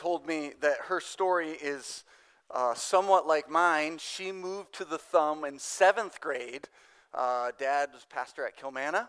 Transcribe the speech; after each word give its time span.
told 0.00 0.26
me 0.26 0.52
that 0.62 0.78
her 0.88 0.98
story 0.98 1.50
is 1.50 2.04
uh, 2.50 2.72
somewhat 2.72 3.26
like 3.26 3.50
mine. 3.50 3.98
She 3.98 4.32
moved 4.32 4.72
to 4.74 4.84
the 4.86 4.96
thumb 4.96 5.44
in 5.44 5.58
seventh 5.58 6.20
grade. 6.22 6.68
Uh, 7.12 7.50
Dad 7.58 7.90
was 7.92 8.06
pastor 8.08 8.46
at 8.46 8.58
Kilmanagh. 8.58 9.08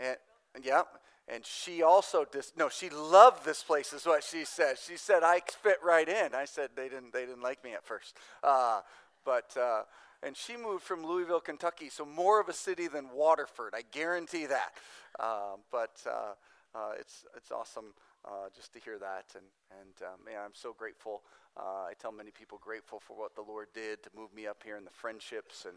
And, 0.00 0.16
yeah, 0.62 0.82
and 1.28 1.44
she 1.44 1.82
also 1.82 2.24
dis- 2.24 2.54
no, 2.56 2.70
she 2.70 2.88
loved 2.88 3.44
this 3.44 3.62
place, 3.62 3.92
is 3.92 4.06
what 4.06 4.24
she 4.24 4.46
said. 4.46 4.76
She 4.78 4.96
said 4.96 5.22
I 5.22 5.40
fit 5.62 5.76
right 5.84 6.08
in. 6.08 6.34
I 6.34 6.46
said 6.46 6.70
they 6.74 6.88
didn't 6.88 7.12
they 7.12 7.26
didn't 7.26 7.42
like 7.42 7.62
me 7.62 7.74
at 7.74 7.84
first, 7.84 8.16
uh, 8.42 8.80
but 9.24 9.54
uh, 9.60 9.82
and 10.22 10.36
she 10.36 10.56
moved 10.56 10.84
from 10.84 11.04
Louisville, 11.04 11.40
Kentucky, 11.40 11.90
so 11.90 12.06
more 12.06 12.40
of 12.40 12.48
a 12.48 12.52
city 12.52 12.88
than 12.88 13.10
Waterford. 13.14 13.74
I 13.74 13.82
guarantee 13.90 14.46
that. 14.46 14.72
Uh, 15.20 15.56
but 15.70 16.00
uh, 16.06 16.32
uh, 16.74 16.92
it's 16.98 17.24
it's 17.36 17.50
awesome 17.50 17.94
uh, 18.24 18.48
just 18.54 18.72
to 18.72 18.80
hear 18.80 18.98
that, 18.98 19.26
and 19.34 19.46
and 19.80 20.24
man, 20.24 20.40
I'm 20.44 20.54
so 20.54 20.72
grateful. 20.72 21.22
I 21.56 21.92
tell 22.00 22.12
many 22.12 22.30
people 22.30 22.58
grateful 22.62 22.98
for 22.98 23.16
what 23.16 23.34
the 23.34 23.42
Lord 23.42 23.68
did 23.74 24.02
to 24.02 24.10
move 24.16 24.34
me 24.34 24.46
up 24.46 24.62
here 24.64 24.76
and 24.76 24.86
the 24.86 24.90
friendships 24.90 25.66
and 25.66 25.76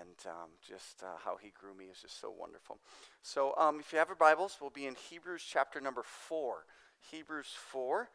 and 0.00 0.16
um, 0.26 0.50
just 0.66 1.02
uh, 1.02 1.18
how 1.24 1.36
he 1.36 1.52
grew 1.58 1.74
me 1.74 1.86
is 1.86 2.00
just 2.00 2.20
so 2.20 2.30
wonderful. 2.30 2.78
So, 3.22 3.54
um, 3.58 3.80
if 3.80 3.92
you 3.92 3.98
have 3.98 4.08
your 4.08 4.16
Bibles, 4.16 4.58
we'll 4.60 4.70
be 4.70 4.86
in 4.86 4.94
Hebrews 4.94 5.42
chapter 5.46 5.80
number 5.80 6.02
four. 6.04 6.64
Hebrews 7.10 7.48
4. 7.72 8.08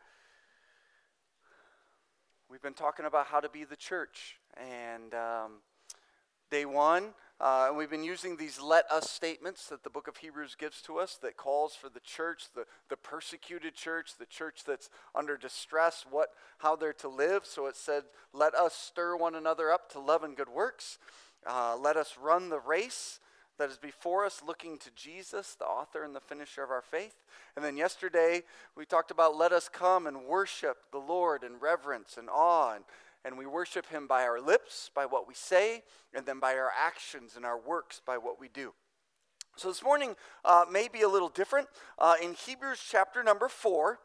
We've 2.49 2.61
been 2.61 2.73
talking 2.73 3.05
about 3.05 3.27
how 3.27 3.39
to 3.39 3.49
be 3.49 3.63
the 3.65 3.75
church. 3.75 4.37
And 4.55 5.13
um, 5.13 5.51
day 6.49 6.65
one, 6.65 7.13
uh, 7.39 7.65
and 7.67 7.77
we've 7.77 7.89
been 7.89 8.03
using 8.03 8.35
these 8.35 8.59
let 8.59 8.89
us 8.91 9.09
statements 9.09 9.67
that 9.67 9.83
the 9.83 9.89
book 9.89 10.07
of 10.07 10.17
Hebrews 10.17 10.55
gives 10.57 10.81
to 10.83 10.97
us 10.97 11.19
that 11.21 11.37
calls 11.37 11.75
for 11.75 11.87
the 11.87 11.99
church, 11.99 12.45
the, 12.55 12.65
the 12.89 12.97
persecuted 12.97 13.75
church, 13.75 14.17
the 14.17 14.25
church 14.25 14.63
that's 14.65 14.89
under 15.13 15.37
distress, 15.37 16.03
what, 16.09 16.29
how 16.57 16.75
they're 16.75 16.93
to 16.93 17.07
live. 17.07 17.45
So 17.45 17.67
it 17.67 17.75
said, 17.75 18.03
let 18.33 18.55
us 18.55 18.73
stir 18.73 19.15
one 19.15 19.35
another 19.35 19.71
up 19.71 19.91
to 19.91 19.99
love 19.99 20.23
and 20.23 20.35
good 20.35 20.49
works. 20.49 20.97
Uh, 21.45 21.77
let 21.79 21.95
us 21.95 22.15
run 22.19 22.49
the 22.49 22.59
race 22.59 23.19
that 23.59 23.69
is 23.69 23.77
before 23.77 24.25
us, 24.25 24.41
looking 24.45 24.77
to 24.79 24.89
Jesus, 24.95 25.55
the 25.55 25.65
author 25.65 26.03
and 26.03 26.15
the 26.15 26.19
finisher 26.19 26.63
of 26.63 26.71
our 26.71 26.81
faith. 26.81 27.15
And 27.55 27.63
then 27.63 27.77
yesterday, 27.77 28.43
we 28.75 28.85
talked 28.85 29.11
about 29.11 29.35
let 29.35 29.51
us 29.51 29.69
come 29.69 30.07
and 30.07 30.25
worship 30.25 30.77
the 30.91 30.99
Lord 30.99 31.43
in 31.43 31.59
reverence 31.59 32.17
and 32.17 32.29
awe. 32.29 32.75
And, 32.75 32.83
and 33.25 33.37
we 33.37 33.45
worship 33.45 33.87
him 33.87 34.07
by 34.07 34.23
our 34.23 34.39
lips, 34.39 34.89
by 34.93 35.05
what 35.05 35.27
we 35.27 35.33
say, 35.33 35.83
and 36.13 36.25
then 36.25 36.39
by 36.39 36.55
our 36.55 36.71
actions 36.77 37.35
and 37.35 37.45
our 37.45 37.59
works, 37.59 38.01
by 38.05 38.17
what 38.17 38.39
we 38.39 38.47
do. 38.47 38.73
So 39.55 39.69
this 39.69 39.83
morning 39.83 40.15
uh, 40.45 40.65
may 40.71 40.87
be 40.87 41.01
a 41.01 41.09
little 41.09 41.29
different. 41.29 41.67
Uh, 41.97 42.15
in 42.21 42.33
Hebrews 42.33 42.79
chapter 42.89 43.23
number 43.23 43.47
4, 43.47 43.99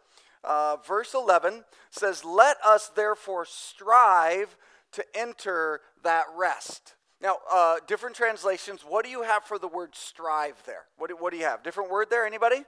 uh, 0.44 0.76
verse 0.86 1.14
11 1.14 1.64
says, 1.90 2.24
Let 2.24 2.56
us 2.64 2.90
therefore 2.94 3.44
strive 3.44 4.56
to 4.92 5.04
enter 5.14 5.80
that 6.02 6.24
rest 6.36 6.94
now, 7.22 7.38
uh, 7.50 7.76
different 7.86 8.16
translations. 8.16 8.82
What 8.82 9.04
do 9.04 9.10
you 9.10 9.22
have 9.22 9.44
for 9.44 9.56
the 9.56 9.68
word 9.68 9.94
strive 9.94 10.60
there? 10.66 10.86
What 10.98 11.08
do, 11.08 11.16
what 11.16 11.30
do 11.30 11.38
you 11.38 11.44
have? 11.44 11.62
Different 11.62 11.88
word 11.88 12.08
there? 12.10 12.26
Anybody? 12.26 12.64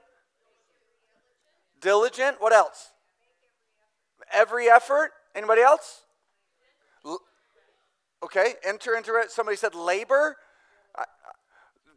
Diligent. 1.81 2.37
What 2.39 2.53
else? 2.53 2.91
Every 4.31 4.69
effort. 4.69 5.11
Anybody 5.35 5.61
else? 5.61 6.04
Okay. 8.23 8.53
Enter 8.63 8.95
into 8.95 9.15
it. 9.15 9.31
Somebody 9.31 9.57
said 9.57 9.75
labor. 9.75 10.37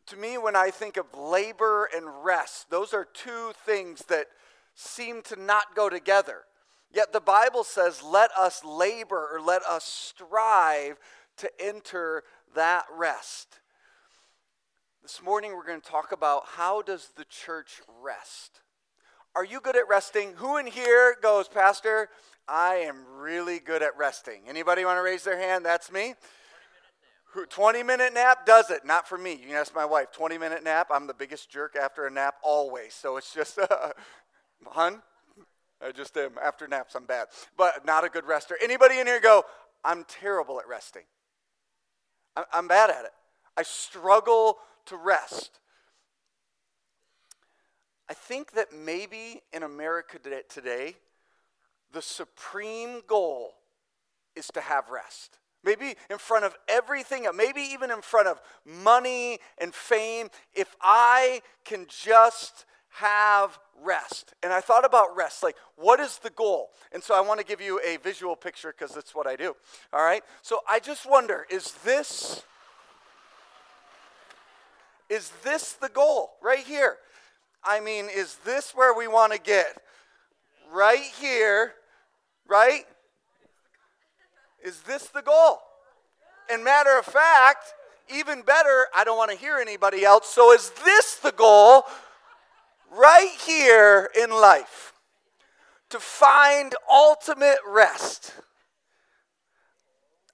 To 0.07 0.17
me, 0.17 0.39
when 0.39 0.57
I 0.57 0.71
think 0.71 0.97
of 0.97 1.07
labor 1.15 1.89
and 1.95 2.25
rest, 2.25 2.71
those 2.71 2.95
are 2.95 3.05
two 3.05 3.53
things 3.67 4.05
that 4.09 4.27
seem 4.75 5.21
to 5.23 5.37
not 5.37 5.77
go 5.77 5.91
together. 5.91 6.45
Yet 6.91 7.13
the 7.13 7.21
Bible 7.21 7.63
says, 7.63 8.03
let 8.03 8.31
us 8.33 8.65
labor 8.65 9.29
or 9.31 9.41
let 9.43 9.63
us 9.65 9.85
strive 9.85 10.97
to 11.37 11.51
enter 11.61 12.25
that 12.55 12.87
rest. 12.97 13.61
This 15.03 15.23
morning 15.23 15.53
we're 15.53 15.67
going 15.67 15.81
to 15.81 15.87
talk 15.87 16.13
about 16.13 16.45
how 16.57 16.81
does 16.81 17.11
the 17.17 17.25
church 17.25 17.83
rest? 18.03 18.61
Are 19.35 19.45
you 19.45 19.61
good 19.61 19.77
at 19.77 19.89
resting? 19.89 20.33
Who 20.37 20.57
in 20.57 20.67
here 20.67 21.17
goes, 21.21 21.49
Pastor, 21.49 22.09
I 22.49 22.77
am 22.77 23.05
really 23.17 23.59
good 23.59 23.83
at 23.83 23.97
resting. 23.99 24.43
Anybody 24.49 24.85
want 24.85 24.99
to 24.99 25.03
raise 25.03 25.25
their 25.25 25.39
hand? 25.39 25.65
That's 25.65 25.93
me. 25.93 26.15
20 27.51 27.83
minute 27.83 28.15
nap 28.15 28.47
does 28.47 28.71
it. 28.71 28.87
Not 28.87 29.07
for 29.07 29.19
me. 29.19 29.33
You 29.33 29.49
can 29.49 29.57
ask 29.57 29.75
my 29.75 29.85
wife. 29.85 30.13
20 30.13 30.39
minute 30.39 30.65
nap. 30.65 30.89
I'm 30.91 31.07
the 31.07 31.15
biggest 31.15 31.51
jerk 31.51 31.77
after 31.77 32.07
a 32.07 32.11
nap 32.11 32.37
always. 32.43 32.95
So 32.95 33.17
it's 33.19 33.35
just, 33.35 33.59
uh, 33.59 33.67
hun, 34.67 35.03
I 35.83 35.93
just 35.93 36.17
am. 36.17 36.33
After 36.43 36.67
naps, 36.67 36.95
I'm 36.95 37.05
bad. 37.05 37.29
But 37.57 37.85
not 37.85 38.05
a 38.05 38.09
good 38.09 38.25
rester. 38.25 38.57
Anybody 38.63 38.99
in 38.99 39.07
here 39.07 39.21
go, 39.21 39.45
I'm 39.85 40.05
terrible 40.05 40.59
at 40.59 40.67
resting. 40.67 41.05
I'm 42.53 42.69
bad 42.69 42.91
at 42.91 43.05
it. 43.05 43.13
I 43.57 43.63
struggle 43.63 44.59
to 44.87 44.97
rest. 44.97 45.59
I 48.09 48.15
think 48.15 48.53
that 48.53 48.69
maybe 48.73 49.43
in 49.53 49.63
America 49.63 50.19
today, 50.49 50.97
the 51.93 52.03
supreme 52.03 53.03
goal 53.07 53.55
is 54.37 54.47
to 54.49 54.61
have 54.61 54.91
rest. 54.91 55.39
Maybe 55.65 55.97
in 56.09 56.19
front 56.19 56.45
of 56.45 56.57
everything, 56.69 57.27
maybe 57.35 57.61
even 57.61 57.91
in 57.91 58.01
front 58.01 58.29
of 58.29 58.41
money 58.65 59.39
and 59.59 59.75
fame, 59.75 60.29
if 60.55 60.77
I 60.81 61.43
can 61.65 61.87
just 61.89 62.65
have 62.91 63.59
rest. 63.83 64.35
And 64.43 64.53
I 64.53 64.61
thought 64.61 64.85
about 64.85 65.17
rest, 65.17 65.43
like, 65.43 65.57
what 65.77 66.01
is 66.01 66.19
the 66.19 66.31
goal? 66.31 66.71
And 66.93 67.03
so 67.03 67.15
I 67.15 67.21
want 67.21 67.41
to 67.41 67.47
give 67.47 67.61
you 67.61 67.81
a 67.87 67.97
visual 67.99 68.37
picture 68.37 68.75
because 68.77 68.97
it's 68.97 69.15
what 69.15 69.27
I 69.27 69.37
do. 69.37 69.55
All 69.93 70.05
right? 70.05 70.23
So 70.43 70.61
I 70.69 70.79
just 70.81 71.09
wonder 71.09 71.47
is 71.51 71.73
this. 71.85 72.43
Is 75.09 75.33
this 75.43 75.73
the 75.73 75.89
goal 75.89 76.33
right 76.43 76.65
here? 76.65 76.97
I 77.65 77.81
mean, 77.81 78.09
is 78.15 78.37
this 78.45 78.73
where 78.73 78.95
we 78.95 79.09
want 79.09 79.33
to 79.33 79.41
get? 79.41 79.81
Right 80.71 81.11
here, 81.19 81.73
right? 82.49 82.85
Is 84.65 84.81
this 84.83 85.07
the 85.09 85.23
goal? 85.23 85.59
And 86.51 86.65
matter 86.65 86.99
of 86.99 87.05
fact, 87.05 87.75
even 88.13 88.43
better, 88.43 88.87
I 88.97 89.05
don't 89.05 89.19
want 89.19 89.31
to 89.31 89.37
hear 89.37 89.59
anybody 89.59 90.05
else. 90.05 90.29
So, 90.29 90.53
is 90.53 90.71
this 90.85 91.17
the 91.17 91.33
goal 91.33 91.85
right 92.91 93.37
here 93.47 94.11
in 94.21 94.31
life 94.31 94.95
to 95.91 95.99
find 95.99 96.75
ultimate 96.91 97.59
rest. 97.67 98.35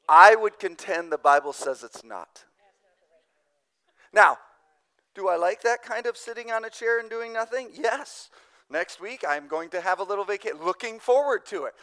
I 0.08 0.34
would 0.34 0.58
contend 0.58 1.10
the 1.10 1.18
Bible 1.18 1.52
says 1.52 1.82
it's 1.82 2.04
not. 2.04 2.44
Now, 4.12 4.38
do 5.14 5.28
I 5.28 5.36
like 5.36 5.62
that 5.62 5.82
kind 5.82 6.06
of 6.06 6.16
sitting 6.16 6.50
on 6.50 6.64
a 6.64 6.70
chair 6.70 7.00
and 7.00 7.08
doing 7.08 7.32
nothing? 7.32 7.70
Yes. 7.72 8.30
Next 8.70 9.00
week, 9.00 9.24
I'm 9.26 9.46
going 9.46 9.70
to 9.70 9.80
have 9.80 10.00
a 10.00 10.02
little 10.02 10.24
vacation. 10.24 10.58
Looking 10.62 10.98
forward 10.98 11.46
to 11.46 11.64
it. 11.64 11.74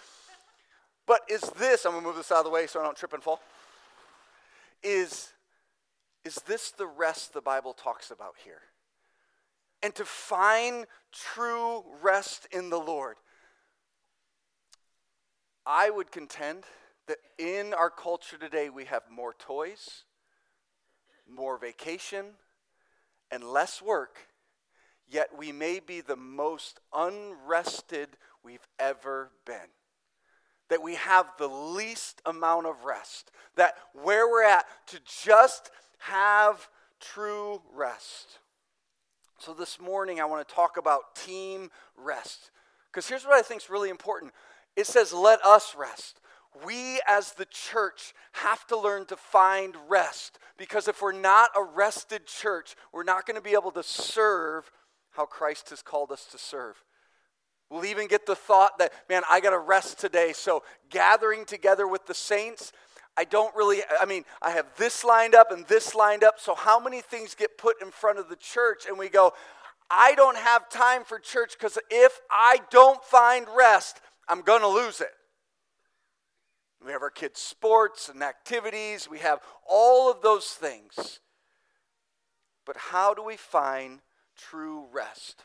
But 1.07 1.21
is 1.29 1.41
this, 1.57 1.85
I'm 1.85 1.93
going 1.93 2.03
to 2.03 2.07
move 2.07 2.17
this 2.17 2.31
out 2.31 2.39
of 2.39 2.45
the 2.45 2.51
way 2.51 2.67
so 2.67 2.79
I 2.79 2.83
don't 2.83 2.97
trip 2.97 3.13
and 3.13 3.23
fall. 3.23 3.41
Is, 4.83 5.29
is 6.23 6.35
this 6.47 6.71
the 6.71 6.87
rest 6.87 7.33
the 7.33 7.41
Bible 7.41 7.73
talks 7.73 8.11
about 8.11 8.35
here? 8.43 8.61
and 9.83 9.93
to 9.95 10.05
find 10.05 10.85
true 11.11 11.83
rest 12.01 12.47
in 12.51 12.69
the 12.69 12.79
Lord. 12.79 13.17
I 15.65 15.89
would 15.89 16.11
contend 16.11 16.63
that 17.07 17.17
in 17.37 17.73
our 17.73 17.89
culture 17.89 18.37
today 18.37 18.69
we 18.69 18.85
have 18.85 19.03
more 19.09 19.33
toys, 19.33 20.03
more 21.29 21.57
vacation, 21.57 22.25
and 23.31 23.43
less 23.43 23.81
work, 23.81 24.17
yet 25.09 25.29
we 25.37 25.51
may 25.51 25.79
be 25.79 26.01
the 26.01 26.15
most 26.15 26.79
unrested 26.93 28.09
we've 28.43 28.67
ever 28.79 29.31
been. 29.45 29.69
That 30.71 30.81
we 30.81 30.95
have 30.95 31.27
the 31.37 31.47
least 31.47 32.23
amount 32.25 32.65
of 32.65 32.83
rest. 32.83 33.31
That 33.57 33.75
where 33.93 34.27
we're 34.27 34.45
at 34.45 34.65
to 34.87 34.99
just 35.05 35.69
have 35.99 36.67
true 36.99 37.61
rest. 37.75 38.39
So, 39.37 39.53
this 39.53 39.79
morning, 39.79 40.19
I 40.19 40.25
want 40.25 40.47
to 40.47 40.55
talk 40.55 40.77
about 40.77 41.15
team 41.15 41.69
rest. 41.97 42.51
Because 42.89 43.07
here's 43.07 43.23
what 43.23 43.33
I 43.33 43.41
think 43.41 43.61
is 43.61 43.69
really 43.69 43.89
important 43.89 44.33
it 44.75 44.87
says, 44.87 45.13
let 45.13 45.43
us 45.45 45.75
rest. 45.77 46.21
We 46.65 47.01
as 47.07 47.33
the 47.33 47.45
church 47.45 48.13
have 48.33 48.65
to 48.67 48.77
learn 48.77 49.05
to 49.05 49.15
find 49.15 49.75
rest. 49.87 50.39
Because 50.57 50.87
if 50.87 51.01
we're 51.01 51.11
not 51.11 51.49
a 51.55 51.63
rested 51.63 52.25
church, 52.27 52.75
we're 52.93 53.03
not 53.03 53.25
going 53.25 53.35
to 53.35 53.41
be 53.41 53.53
able 53.53 53.71
to 53.71 53.83
serve 53.83 54.71
how 55.11 55.25
Christ 55.25 55.69
has 55.69 55.81
called 55.81 56.11
us 56.11 56.25
to 56.31 56.37
serve. 56.37 56.81
We'll 57.71 57.85
even 57.85 58.07
get 58.07 58.27
the 58.27 58.35
thought 58.35 58.77
that, 58.77 58.93
man, 59.09 59.23
I 59.31 59.39
got 59.39 59.51
to 59.51 59.57
rest 59.57 59.97
today. 59.97 60.33
So, 60.33 60.63
gathering 60.89 61.45
together 61.45 61.87
with 61.87 62.05
the 62.05 62.13
saints 62.13 62.71
I 63.17 63.25
don't 63.25 63.53
really, 63.55 63.81
I 63.99 64.05
mean, 64.05 64.23
I 64.41 64.51
have 64.51 64.67
this 64.77 65.03
lined 65.03 65.35
up 65.35 65.51
and 65.51 65.67
this 65.67 65.93
lined 65.93 66.23
up. 66.23 66.39
So, 66.39 66.55
how 66.55 66.79
many 66.79 67.01
things 67.01 67.35
get 67.35 67.57
put 67.57 67.81
in 67.81 67.91
front 67.91 68.19
of 68.19 68.29
the 68.29 68.35
church 68.35 68.85
and 68.87 68.97
we 68.97 69.09
go, 69.09 69.33
I 69.89 70.15
don't 70.15 70.37
have 70.37 70.69
time 70.69 71.03
for 71.03 71.19
church 71.19 71.53
because 71.59 71.77
if 71.89 72.19
I 72.29 72.61
don't 72.69 73.03
find 73.03 73.45
rest, 73.55 73.99
I'm 74.29 74.41
going 74.41 74.61
to 74.61 74.67
lose 74.67 75.01
it. 75.01 75.11
We 76.83 76.93
have 76.93 77.01
our 77.01 77.09
kids' 77.09 77.41
sports 77.41 78.09
and 78.09 78.23
activities, 78.23 79.09
we 79.09 79.19
have 79.19 79.39
all 79.69 80.09
of 80.09 80.21
those 80.21 80.47
things. 80.47 81.19
But 82.65 82.77
how 82.77 83.13
do 83.13 83.23
we 83.23 83.35
find 83.35 83.99
true 84.37 84.85
rest? 84.91 85.43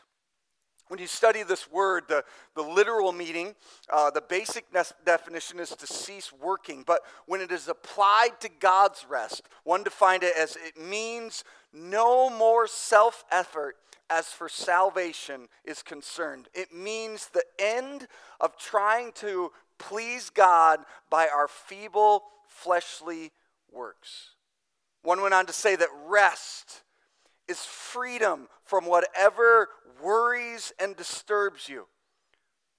When 0.87 0.99
you 0.99 1.07
study 1.07 1.43
this 1.43 1.69
word, 1.71 2.03
the, 2.07 2.23
the 2.55 2.61
literal 2.61 3.11
meaning, 3.11 3.55
uh, 3.91 4.09
the 4.09 4.21
basic 4.21 4.65
definition 5.05 5.59
is 5.59 5.69
to 5.71 5.87
cease 5.87 6.31
working. 6.31 6.83
But 6.85 7.01
when 7.25 7.41
it 7.41 7.51
is 7.51 7.67
applied 7.67 8.39
to 8.41 8.49
God's 8.59 9.05
rest, 9.09 9.43
one 9.63 9.83
defined 9.83 10.23
it 10.23 10.33
as 10.37 10.55
it 10.55 10.77
means 10.79 11.43
no 11.73 12.29
more 12.29 12.67
self 12.67 13.25
effort 13.31 13.75
as 14.09 14.27
for 14.27 14.47
salvation 14.47 15.47
is 15.65 15.83
concerned. 15.83 16.47
It 16.53 16.73
means 16.73 17.27
the 17.27 17.43
end 17.59 18.07
of 18.39 18.57
trying 18.57 19.11
to 19.15 19.51
please 19.77 20.29
God 20.29 20.79
by 21.09 21.27
our 21.27 21.47
feeble 21.47 22.23
fleshly 22.47 23.31
works. 23.71 24.31
One 25.03 25.21
went 25.21 25.33
on 25.33 25.45
to 25.45 25.53
say 25.53 25.75
that 25.75 25.89
rest 26.07 26.83
is 27.47 27.59
freedom 27.59 28.47
from 28.63 28.85
whatever 28.85 29.69
worries 30.01 30.73
and 30.79 30.95
disturbs 30.95 31.69
you. 31.69 31.87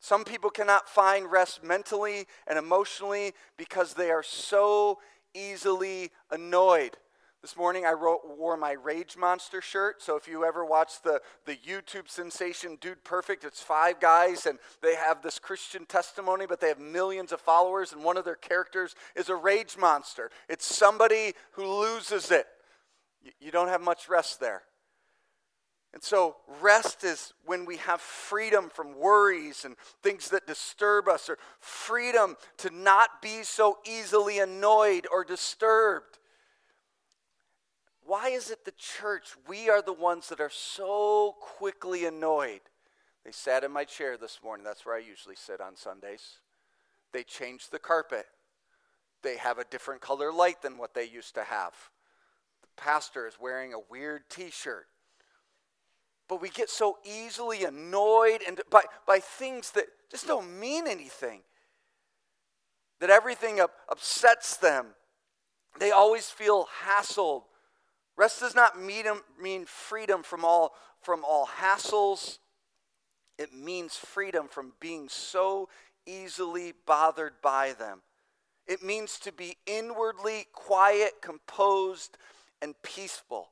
Some 0.00 0.24
people 0.24 0.50
cannot 0.50 0.88
find 0.88 1.30
rest 1.30 1.64
mentally 1.64 2.26
and 2.46 2.58
emotionally 2.58 3.32
because 3.56 3.94
they 3.94 4.10
are 4.10 4.22
so 4.22 4.98
easily 5.34 6.10
annoyed. 6.30 6.96
This 7.42 7.56
morning 7.56 7.86
I 7.86 7.92
wrote, 7.92 8.20
wore 8.36 8.56
my 8.56 8.72
Rage 8.72 9.16
Monster 9.16 9.60
shirt. 9.60 10.02
So 10.02 10.16
if 10.16 10.26
you 10.26 10.44
ever 10.44 10.64
watch 10.64 11.02
the, 11.02 11.20
the 11.46 11.56
YouTube 11.56 12.08
sensation 12.08 12.78
Dude 12.80 13.04
Perfect, 13.04 13.44
it's 13.44 13.62
five 13.62 14.00
guys 14.00 14.46
and 14.46 14.58
they 14.82 14.96
have 14.96 15.22
this 15.22 15.38
Christian 15.38 15.86
testimony, 15.86 16.46
but 16.46 16.60
they 16.60 16.68
have 16.68 16.80
millions 16.80 17.30
of 17.30 17.40
followers, 17.40 17.92
and 17.92 18.02
one 18.02 18.16
of 18.16 18.24
their 18.24 18.34
characters 18.34 18.96
is 19.14 19.28
a 19.28 19.36
rage 19.36 19.76
monster. 19.78 20.30
It's 20.48 20.64
somebody 20.66 21.34
who 21.52 21.64
loses 21.64 22.32
it. 22.32 22.46
You, 23.40 23.50
don't 23.50 23.68
have 23.68 23.80
much 23.80 24.08
rest 24.08 24.40
there. 24.40 24.62
And 25.94 26.02
so, 26.02 26.36
rest 26.60 27.02
is 27.02 27.32
when 27.46 27.64
we 27.64 27.78
have 27.78 28.00
freedom 28.00 28.68
from 28.68 28.98
worries 28.98 29.64
and 29.64 29.76
things 30.02 30.28
that 30.30 30.46
disturb 30.46 31.08
us, 31.08 31.30
or 31.30 31.38
freedom 31.60 32.36
to 32.58 32.70
not 32.70 33.22
be 33.22 33.42
so 33.42 33.78
easily 33.86 34.38
annoyed 34.38 35.06
or 35.10 35.24
disturbed. 35.24 36.18
Why 38.04 38.28
is 38.28 38.50
it 38.50 38.64
the 38.64 38.72
church, 38.72 39.34
we 39.48 39.68
are 39.68 39.82
the 39.82 39.92
ones 39.92 40.28
that 40.28 40.40
are 40.40 40.50
so 40.50 41.34
quickly 41.40 42.04
annoyed? 42.04 42.60
They 43.24 43.32
sat 43.32 43.64
in 43.64 43.72
my 43.72 43.84
chair 43.84 44.16
this 44.16 44.40
morning. 44.42 44.64
That's 44.64 44.86
where 44.86 44.96
I 44.96 45.00
usually 45.00 45.36
sit 45.36 45.60
on 45.60 45.76
Sundays. 45.76 46.38
They 47.12 47.22
changed 47.22 47.70
the 47.70 47.78
carpet. 47.78 48.26
They 49.22 49.36
have 49.36 49.58
a 49.58 49.64
different 49.64 50.00
color 50.00 50.32
light 50.32 50.62
than 50.62 50.78
what 50.78 50.94
they 50.94 51.04
used 51.04 51.34
to 51.34 51.44
have. 51.44 51.74
Pastor 52.78 53.26
is 53.26 53.38
wearing 53.40 53.74
a 53.74 53.80
weird 53.90 54.22
t 54.30 54.50
shirt. 54.50 54.86
But 56.28 56.42
we 56.42 56.50
get 56.50 56.68
so 56.68 56.98
easily 57.04 57.64
annoyed 57.64 58.40
and 58.46 58.60
by, 58.70 58.82
by 59.06 59.18
things 59.18 59.70
that 59.72 59.86
just 60.10 60.26
don't 60.26 60.60
mean 60.60 60.86
anything, 60.86 61.40
that 63.00 63.10
everything 63.10 63.60
up, 63.60 63.72
upsets 63.88 64.56
them. 64.56 64.88
They 65.78 65.90
always 65.90 66.26
feel 66.26 66.66
hassled 66.84 67.42
Rest 68.18 68.40
does 68.40 68.56
not 68.56 68.74
mean 68.82 69.64
freedom 69.64 70.24
from 70.24 70.44
all, 70.44 70.74
from 71.00 71.24
all 71.24 71.46
hassles. 71.46 72.38
It 73.38 73.54
means 73.54 73.94
freedom 73.94 74.48
from 74.48 74.72
being 74.80 75.08
so 75.08 75.68
easily 76.04 76.74
bothered 76.84 77.34
by 77.40 77.74
them. 77.74 78.02
It 78.66 78.82
means 78.82 79.20
to 79.20 79.30
be 79.30 79.56
inwardly 79.66 80.48
quiet, 80.52 81.22
composed, 81.22 82.18
and 82.62 82.74
peaceful. 82.82 83.48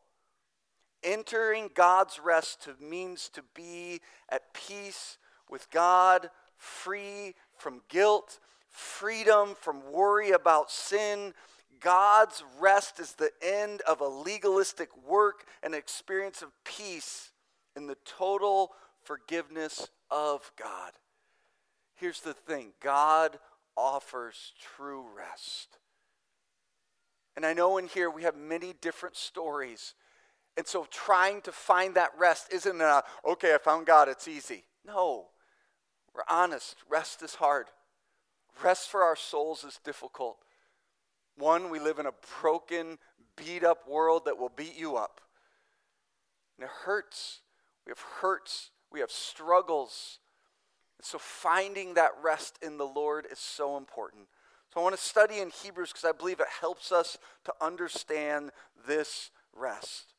Entering 1.02 1.70
God's 1.74 2.18
rest 2.18 2.68
means 2.80 3.28
to 3.30 3.42
be 3.54 4.00
at 4.28 4.52
peace 4.54 5.18
with 5.48 5.70
God, 5.70 6.30
free 6.56 7.34
from 7.56 7.82
guilt, 7.88 8.40
freedom 8.68 9.54
from 9.54 9.92
worry 9.92 10.30
about 10.30 10.70
sin, 10.70 11.32
God's 11.80 12.42
rest 12.58 13.00
is 13.00 13.12
the 13.12 13.30
end 13.42 13.82
of 13.82 14.00
a 14.00 14.08
legalistic 14.08 14.88
work 15.06 15.44
and 15.62 15.74
experience 15.74 16.42
of 16.42 16.50
peace 16.64 17.32
in 17.74 17.86
the 17.86 17.96
total 18.04 18.72
forgiveness 19.02 19.88
of 20.10 20.50
God. 20.58 20.92
Here's 21.94 22.20
the 22.20 22.34
thing 22.34 22.72
God 22.80 23.38
offers 23.76 24.52
true 24.76 25.04
rest. 25.16 25.78
And 27.36 27.44
I 27.44 27.52
know 27.52 27.76
in 27.76 27.86
here 27.86 28.08
we 28.10 28.22
have 28.22 28.36
many 28.36 28.74
different 28.80 29.16
stories. 29.16 29.94
And 30.56 30.66
so 30.66 30.86
trying 30.90 31.42
to 31.42 31.52
find 31.52 31.94
that 31.94 32.12
rest 32.18 32.52
isn't 32.52 32.80
a, 32.80 33.02
okay, 33.24 33.54
I 33.54 33.58
found 33.58 33.86
God, 33.86 34.08
it's 34.08 34.26
easy. 34.26 34.64
No, 34.86 35.26
we're 36.14 36.22
honest. 36.30 36.76
Rest 36.88 37.22
is 37.22 37.34
hard. 37.34 37.66
Rest 38.64 38.88
for 38.88 39.02
our 39.02 39.16
souls 39.16 39.64
is 39.64 39.78
difficult. 39.84 40.38
One, 41.36 41.68
we 41.68 41.78
live 41.78 41.98
in 41.98 42.06
a 42.06 42.14
broken, 42.40 42.98
beat 43.36 43.62
up 43.62 43.86
world 43.86 44.24
that 44.24 44.38
will 44.38 44.52
beat 44.54 44.78
you 44.78 44.96
up. 44.96 45.20
And 46.56 46.64
it 46.64 46.70
hurts. 46.84 47.40
We 47.84 47.90
have 47.90 48.00
hurts. 48.22 48.70
We 48.90 49.00
have 49.00 49.10
struggles. 49.10 50.20
And 50.98 51.04
so 51.04 51.18
finding 51.18 51.94
that 51.94 52.12
rest 52.22 52.58
in 52.62 52.78
the 52.78 52.86
Lord 52.86 53.26
is 53.30 53.38
so 53.38 53.76
important. 53.76 54.28
So 54.76 54.82
I 54.82 54.84
want 54.84 54.94
to 54.94 55.02
study 55.02 55.38
in 55.38 55.48
Hebrews 55.48 55.88
because 55.88 56.04
I 56.04 56.12
believe 56.12 56.38
it 56.38 56.48
helps 56.60 56.92
us 56.92 57.16
to 57.46 57.54
understand 57.62 58.50
this 58.86 59.30
rest. 59.54 60.12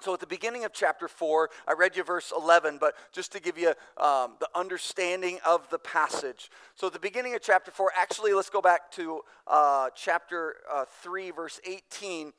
So 0.00 0.14
at 0.14 0.20
the 0.20 0.26
beginning 0.26 0.64
of 0.64 0.72
chapter 0.72 1.06
4, 1.06 1.50
I 1.66 1.74
read 1.74 1.94
you 1.94 2.02
verse 2.02 2.32
11, 2.34 2.78
but 2.80 2.94
just 3.12 3.30
to 3.32 3.42
give 3.42 3.58
you 3.58 3.74
um, 3.98 4.36
the 4.40 4.48
understanding 4.54 5.38
of 5.46 5.68
the 5.68 5.78
passage. 5.78 6.50
So 6.76 6.86
at 6.86 6.94
the 6.94 6.98
beginning 6.98 7.34
of 7.34 7.42
chapter 7.42 7.70
4, 7.70 7.92
actually, 7.94 8.32
let's 8.32 8.48
go 8.48 8.62
back 8.62 8.90
to 8.92 9.20
uh, 9.46 9.90
chapter 9.94 10.54
uh, 10.72 10.86
3, 11.02 11.30
verse 11.32 11.60
18. 11.66 12.22
And 12.22 12.32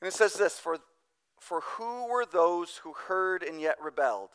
it 0.00 0.14
says 0.14 0.32
this 0.32 0.58
for, 0.58 0.78
for 1.38 1.60
who 1.60 2.08
were 2.08 2.24
those 2.24 2.78
who 2.78 2.94
heard 2.94 3.42
and 3.42 3.60
yet 3.60 3.76
rebelled? 3.78 4.30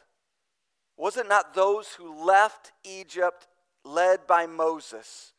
Was 0.98 1.18
it 1.18 1.28
not 1.28 1.56
those 1.56 1.94
who 1.94 2.24
left 2.24 2.74
Egypt 2.84 3.48
led 3.84 4.28
by 4.28 4.46
Moses? 4.46 5.34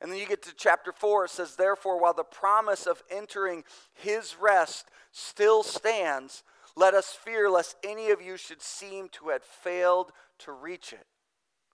And 0.00 0.10
then 0.10 0.18
you 0.18 0.26
get 0.26 0.42
to 0.42 0.54
chapter 0.56 0.92
4, 0.92 1.24
it 1.24 1.30
says, 1.30 1.56
Therefore, 1.56 2.00
while 2.00 2.14
the 2.14 2.22
promise 2.22 2.86
of 2.86 3.02
entering 3.10 3.64
his 3.94 4.36
rest 4.40 4.86
still 5.10 5.62
stands, 5.62 6.44
let 6.76 6.94
us 6.94 7.12
fear 7.12 7.50
lest 7.50 7.76
any 7.82 8.10
of 8.10 8.22
you 8.22 8.36
should 8.36 8.62
seem 8.62 9.08
to 9.10 9.30
have 9.30 9.42
failed 9.42 10.12
to 10.40 10.52
reach 10.52 10.92
it. 10.92 11.06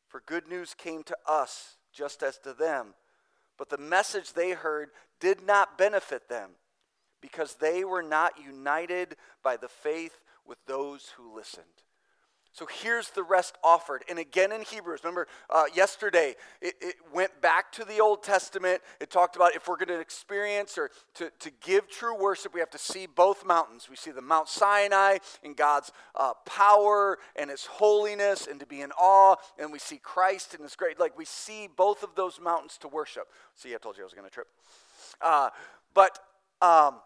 For 0.08 0.22
good 0.24 0.48
news 0.48 0.74
came 0.74 1.02
to 1.02 1.16
us, 1.28 1.76
just 1.92 2.22
as 2.22 2.38
to 2.38 2.54
them. 2.54 2.94
But 3.58 3.68
the 3.68 3.78
message 3.78 4.32
they 4.32 4.52
heard 4.52 4.90
did 5.20 5.44
not 5.44 5.76
benefit 5.76 6.28
them, 6.28 6.50
because 7.20 7.56
they 7.56 7.84
were 7.84 8.02
not 8.02 8.42
united 8.42 9.16
by 9.42 9.56
the 9.56 9.68
faith 9.68 10.20
with 10.46 10.58
those 10.66 11.12
who 11.16 11.36
listened. 11.36 11.66
So 12.54 12.68
here's 12.70 13.10
the 13.10 13.24
rest 13.24 13.56
offered. 13.64 14.04
And 14.08 14.16
again 14.16 14.52
in 14.52 14.62
Hebrews, 14.62 15.00
remember 15.02 15.26
uh, 15.50 15.64
yesterday, 15.74 16.36
it, 16.62 16.74
it, 16.80 16.94
went 17.12 17.40
back 17.42 17.72
to 17.72 17.84
the 17.84 17.98
Old 17.98 18.22
Testament. 18.22 18.80
It 19.00 19.10
talked 19.10 19.34
about 19.34 19.56
if 19.56 19.66
we're 19.66 19.76
going 19.76 19.88
to 19.88 19.98
experience 19.98 20.78
or 20.78 20.92
to, 21.14 21.32
to 21.40 21.50
give 21.60 21.88
true 21.88 22.16
worship, 22.16 22.54
we 22.54 22.60
have 22.60 22.70
to 22.70 22.78
see 22.78 23.06
both 23.06 23.44
mountains. 23.44 23.88
We 23.90 23.96
see 23.96 24.12
the 24.12 24.22
Mount 24.22 24.48
Sinai 24.48 25.18
and 25.42 25.56
God's 25.56 25.90
uh, 26.14 26.34
power 26.46 27.18
and 27.34 27.50
his 27.50 27.66
holiness 27.66 28.46
and 28.46 28.60
to 28.60 28.66
be 28.66 28.82
in 28.82 28.92
awe. 28.92 29.34
And 29.58 29.72
we 29.72 29.80
see 29.80 29.96
Christ 29.96 30.54
and 30.54 30.62
his 30.62 30.76
great, 30.76 31.00
like 31.00 31.18
we 31.18 31.24
see 31.24 31.68
both 31.76 32.04
of 32.04 32.10
those 32.14 32.38
mountains 32.40 32.78
to 32.82 32.88
worship. 32.88 33.26
See, 33.56 33.74
I 33.74 33.78
told 33.78 33.96
you 33.96 34.04
I 34.04 34.06
was 34.06 34.14
going 34.14 34.28
to 34.28 34.32
trip. 34.32 34.46
Uh, 35.20 35.50
but. 35.92 36.20
Um, 36.62 37.00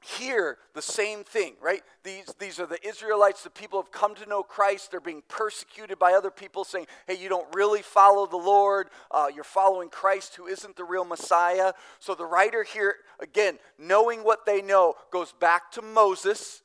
here 0.00 0.58
the 0.74 0.82
same 0.82 1.24
thing 1.24 1.54
right? 1.60 1.82
These, 2.04 2.26
these 2.38 2.60
are 2.60 2.66
the 2.66 2.78
israelites 2.86 3.42
the 3.42 3.50
people 3.50 3.80
have 3.80 3.90
come 3.92 4.14
to 4.16 4.26
know 4.26 4.42
christ. 4.42 4.90
They're 4.90 5.00
being 5.00 5.22
persecuted 5.28 5.98
by 5.98 6.12
other 6.12 6.30
people 6.30 6.64
saying 6.64 6.86
hey 7.06 7.16
you 7.16 7.28
don't 7.28 7.48
really 7.54 7.82
follow 7.82 8.26
the 8.26 8.36
lord. 8.36 8.88
Uh, 9.10 9.26
you're 9.34 9.44
following 9.44 9.88
christ 9.88 10.36
who 10.36 10.46
isn't 10.46 10.76
the 10.76 10.84
real 10.84 11.04
messiah. 11.04 11.72
So 11.98 12.14
the 12.14 12.26
writer 12.26 12.62
here 12.62 12.96
again 13.20 13.58
knowing 13.78 14.20
what 14.20 14.46
they 14.46 14.62
know 14.62 14.94
goes 15.10 15.32
back 15.32 15.70
to 15.72 15.82
moses 15.82 16.62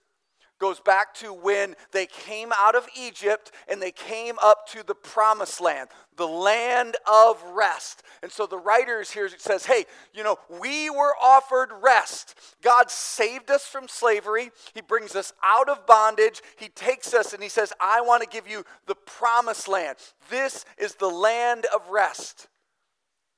goes 0.59 0.79
back 0.79 1.13
to 1.15 1.33
when 1.33 1.75
they 1.91 2.05
came 2.05 2.51
out 2.57 2.75
of 2.75 2.87
Egypt 2.95 3.51
and 3.67 3.81
they 3.81 3.91
came 3.91 4.37
up 4.41 4.67
to 4.67 4.83
the 4.83 4.95
promised 4.95 5.59
land, 5.59 5.89
the 6.15 6.27
land 6.27 6.95
of 7.05 7.43
rest. 7.43 8.03
And 8.21 8.31
so 8.31 8.45
the 8.45 8.57
writers 8.57 9.11
here 9.11 9.29
says, 9.37 9.65
"Hey, 9.65 9.85
you 10.13 10.23
know, 10.23 10.39
we 10.47 10.89
were 10.89 11.15
offered 11.21 11.71
rest. 11.81 12.35
God 12.61 12.89
saved 12.89 13.51
us 13.51 13.65
from 13.65 13.87
slavery. 13.87 14.51
He 14.73 14.81
brings 14.81 15.15
us 15.15 15.33
out 15.43 15.67
of 15.67 15.85
bondage. 15.85 16.41
He 16.57 16.69
takes 16.69 17.13
us 17.13 17.33
and 17.33 17.43
he 17.43 17.49
says, 17.49 17.73
"I 17.79 18.01
want 18.01 18.23
to 18.23 18.29
give 18.29 18.47
you 18.47 18.65
the 18.85 18.95
promised 18.95 19.67
land. 19.67 19.97
This 20.29 20.65
is 20.77 20.95
the 20.95 21.09
land 21.09 21.65
of 21.67 21.89
rest." 21.89 22.47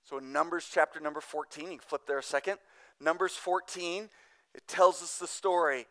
So 0.04 0.18
in 0.18 0.32
Numbers 0.32 0.70
chapter 0.72 1.00
number 1.00 1.22
14, 1.22 1.72
you 1.72 1.80
flip 1.80 2.06
there 2.06 2.20
a 2.20 2.24
second. 2.24 2.60
Numbers 3.00 3.36
14, 3.36 4.12
it 4.54 4.68
tells 4.68 5.02
us 5.02 5.18
the 5.18 5.28
story 5.28 5.88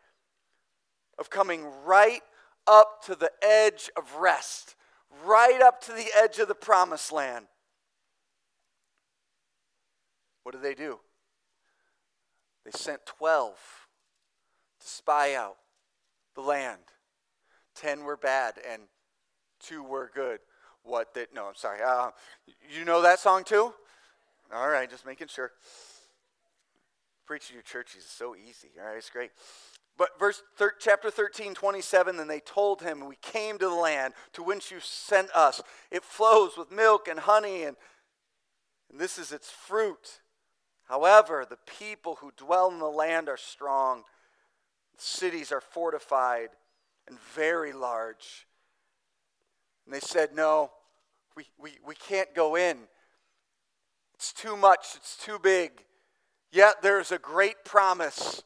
of 1.17 1.29
coming 1.29 1.65
right 1.85 2.21
up 2.67 3.03
to 3.05 3.15
the 3.15 3.31
edge 3.41 3.89
of 3.95 4.15
rest, 4.15 4.75
right 5.25 5.61
up 5.61 5.81
to 5.81 5.91
the 5.91 6.07
edge 6.17 6.39
of 6.39 6.47
the 6.47 6.55
promised 6.55 7.11
land. 7.11 7.45
What 10.43 10.53
did 10.53 10.61
they 10.61 10.75
do? 10.75 10.99
They 12.65 12.71
sent 12.71 13.05
12 13.05 13.55
to 14.81 14.87
spy 14.87 15.35
out 15.35 15.57
the 16.35 16.41
land. 16.41 16.81
10 17.75 18.03
were 18.03 18.17
bad 18.17 18.55
and 18.71 18.83
2 19.61 19.83
were 19.83 20.11
good. 20.13 20.39
What 20.83 21.13
did, 21.13 21.29
no, 21.33 21.47
I'm 21.47 21.55
sorry. 21.55 21.79
Uh, 21.81 22.11
you 22.69 22.85
know 22.85 23.01
that 23.01 23.19
song 23.19 23.43
too? 23.43 23.73
All 24.53 24.69
right, 24.69 24.89
just 24.89 25.05
making 25.05 25.27
sure. 25.27 25.51
Preaching 27.25 27.55
your 27.55 27.63
church 27.63 27.95
is 27.97 28.05
so 28.05 28.35
easy. 28.35 28.69
All 28.79 28.87
right, 28.87 28.97
it's 28.97 29.09
great. 29.09 29.31
But 29.97 30.19
verse 30.19 30.43
thir- 30.57 30.75
chapter 30.77 31.09
13, 31.09 31.53
27, 31.53 32.17
then 32.17 32.27
they 32.27 32.41
told 32.41 32.81
him, 32.81 33.05
We 33.05 33.17
came 33.21 33.57
to 33.57 33.69
the 33.69 33.75
land 33.75 34.13
to 34.33 34.43
which 34.43 34.71
you 34.71 34.79
sent 34.81 35.29
us. 35.31 35.61
It 35.89 36.03
flows 36.03 36.57
with 36.57 36.71
milk 36.71 37.07
and 37.07 37.19
honey, 37.19 37.63
and, 37.63 37.77
and 38.91 38.99
this 38.99 39.17
is 39.17 39.31
its 39.31 39.49
fruit. 39.49 40.19
However, 40.85 41.45
the 41.49 41.57
people 41.65 42.15
who 42.15 42.31
dwell 42.35 42.69
in 42.69 42.79
the 42.79 42.85
land 42.85 43.29
are 43.29 43.37
strong, 43.37 44.03
cities 44.97 45.51
are 45.51 45.61
fortified 45.61 46.49
and 47.07 47.19
very 47.33 47.73
large. 47.73 48.47
And 49.85 49.93
they 49.93 49.99
said, 49.99 50.35
No, 50.35 50.71
we, 51.37 51.45
we, 51.57 51.71
we 51.85 51.95
can't 51.95 52.33
go 52.35 52.55
in. 52.55 52.79
It's 54.15 54.33
too 54.33 54.57
much, 54.57 54.87
it's 54.95 55.17
too 55.17 55.39
big. 55.39 55.71
Yet 56.51 56.81
there's 56.81 57.11
a 57.11 57.17
great 57.17 57.65
promise 57.65 58.43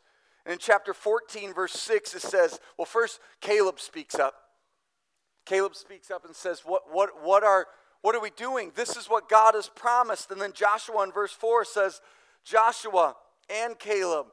in 0.49 0.57
chapter 0.57 0.93
14, 0.93 1.53
verse 1.53 1.73
6, 1.73 2.15
it 2.15 2.21
says, 2.21 2.59
well, 2.77 2.85
first 2.85 3.19
Caleb 3.39 3.79
speaks 3.79 4.15
up. 4.15 4.35
Caleb 5.49 5.75
speaks 5.75 6.11
up 6.11 6.25
and 6.25 6.35
says, 6.35 6.61
What, 6.63 6.83
what, 6.91 7.23
what, 7.23 7.43
are, 7.43 7.65
what 8.01 8.13
are 8.13 8.21
we 8.21 8.29
doing? 8.29 8.71
This 8.75 8.95
is 8.95 9.09
what 9.09 9.27
God 9.27 9.55
has 9.55 9.67
promised. 9.67 10.29
And 10.29 10.39
then 10.39 10.53
Joshua 10.53 11.03
in 11.03 11.11
verse 11.11 11.31
4 11.31 11.65
says, 11.65 12.01
Joshua 12.43 13.15
and 13.49 13.77
Caleb 13.79 14.27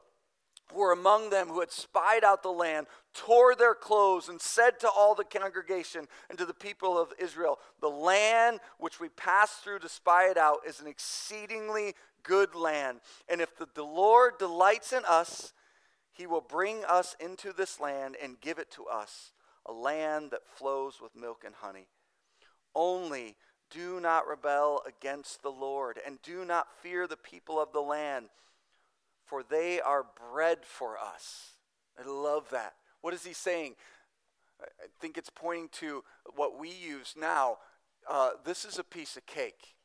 were 0.75 0.91
among 0.91 1.31
them 1.31 1.47
who 1.47 1.61
had 1.61 1.71
spied 1.71 2.23
out 2.23 2.43
the 2.43 2.49
land, 2.49 2.85
tore 3.15 3.55
their 3.55 3.73
clothes, 3.73 4.29
and 4.29 4.39
said 4.39 4.79
to 4.81 4.89
all 4.89 5.15
the 5.15 5.23
congregation 5.23 6.07
and 6.29 6.37
to 6.37 6.45
the 6.45 6.53
people 6.53 6.99
of 6.99 7.13
Israel, 7.17 7.57
The 7.81 7.89
land 7.89 8.59
which 8.77 8.99
we 8.99 9.09
passed 9.09 9.63
through 9.63 9.79
to 9.79 9.89
spy 9.89 10.29
it 10.29 10.37
out 10.37 10.59
is 10.67 10.79
an 10.79 10.87
exceedingly 10.87 11.95
good 12.21 12.53
land. 12.53 12.99
And 13.27 13.41
if 13.41 13.57
the, 13.57 13.67
the 13.73 13.83
Lord 13.83 14.33
delights 14.37 14.93
in 14.93 15.03
us, 15.07 15.53
he 16.17 16.25
will 16.25 16.41
bring 16.41 16.83
us 16.83 17.15
into 17.19 17.53
this 17.53 17.79
land 17.79 18.15
and 18.21 18.41
give 18.41 18.57
it 18.57 18.71
to 18.71 18.85
us, 18.85 19.31
a 19.65 19.71
land 19.71 20.31
that 20.31 20.47
flows 20.47 20.95
with 21.01 21.15
milk 21.15 21.43
and 21.45 21.55
honey. 21.55 21.87
Only 22.73 23.35
do 23.69 23.99
not 23.99 24.27
rebel 24.27 24.81
against 24.87 25.43
the 25.43 25.51
Lord, 25.51 25.99
and 26.05 26.21
do 26.23 26.43
not 26.43 26.67
fear 26.81 27.05
the 27.05 27.17
people 27.17 27.61
of 27.61 27.71
the 27.71 27.81
land, 27.81 28.27
for 29.25 29.43
they 29.43 29.79
are 29.79 30.05
bread 30.31 30.59
for 30.63 30.97
us. 30.97 31.51
I 31.99 32.07
love 32.07 32.49
that. 32.51 32.73
What 33.01 33.13
is 33.13 33.25
he 33.25 33.33
saying? 33.33 33.75
I 34.61 34.87
think 34.99 35.17
it's 35.17 35.29
pointing 35.29 35.69
to 35.73 36.03
what 36.35 36.59
we 36.59 36.69
use 36.69 37.13
now. 37.15 37.57
Uh, 38.09 38.31
this 38.43 38.65
is 38.65 38.79
a 38.79 38.83
piece 38.83 39.17
of 39.17 39.25
cake. 39.25 39.75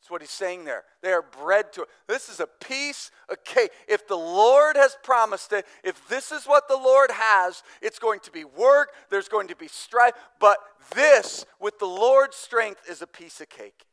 That's 0.00 0.10
what 0.10 0.22
he's 0.22 0.30
saying 0.30 0.64
there. 0.64 0.84
They 1.02 1.12
are 1.12 1.20
bread 1.22 1.74
to 1.74 1.82
it. 1.82 1.88
This 2.08 2.30
is 2.30 2.40
a 2.40 2.46
piece 2.46 3.10
of 3.28 3.44
cake. 3.44 3.70
If 3.86 4.08
the 4.08 4.16
Lord 4.16 4.76
has 4.76 4.96
promised 5.02 5.52
it, 5.52 5.66
if 5.84 6.08
this 6.08 6.32
is 6.32 6.46
what 6.46 6.68
the 6.68 6.76
Lord 6.76 7.10
has, 7.10 7.62
it's 7.82 7.98
going 7.98 8.20
to 8.20 8.30
be 8.30 8.44
work, 8.44 8.92
there's 9.10 9.28
going 9.28 9.48
to 9.48 9.56
be 9.56 9.68
strife. 9.68 10.14
But 10.40 10.56
this, 10.94 11.44
with 11.60 11.78
the 11.78 11.86
Lord's 11.86 12.36
strength, 12.36 12.80
is 12.88 13.02
a 13.02 13.06
piece 13.06 13.42
of 13.42 13.50
cake. 13.50 13.84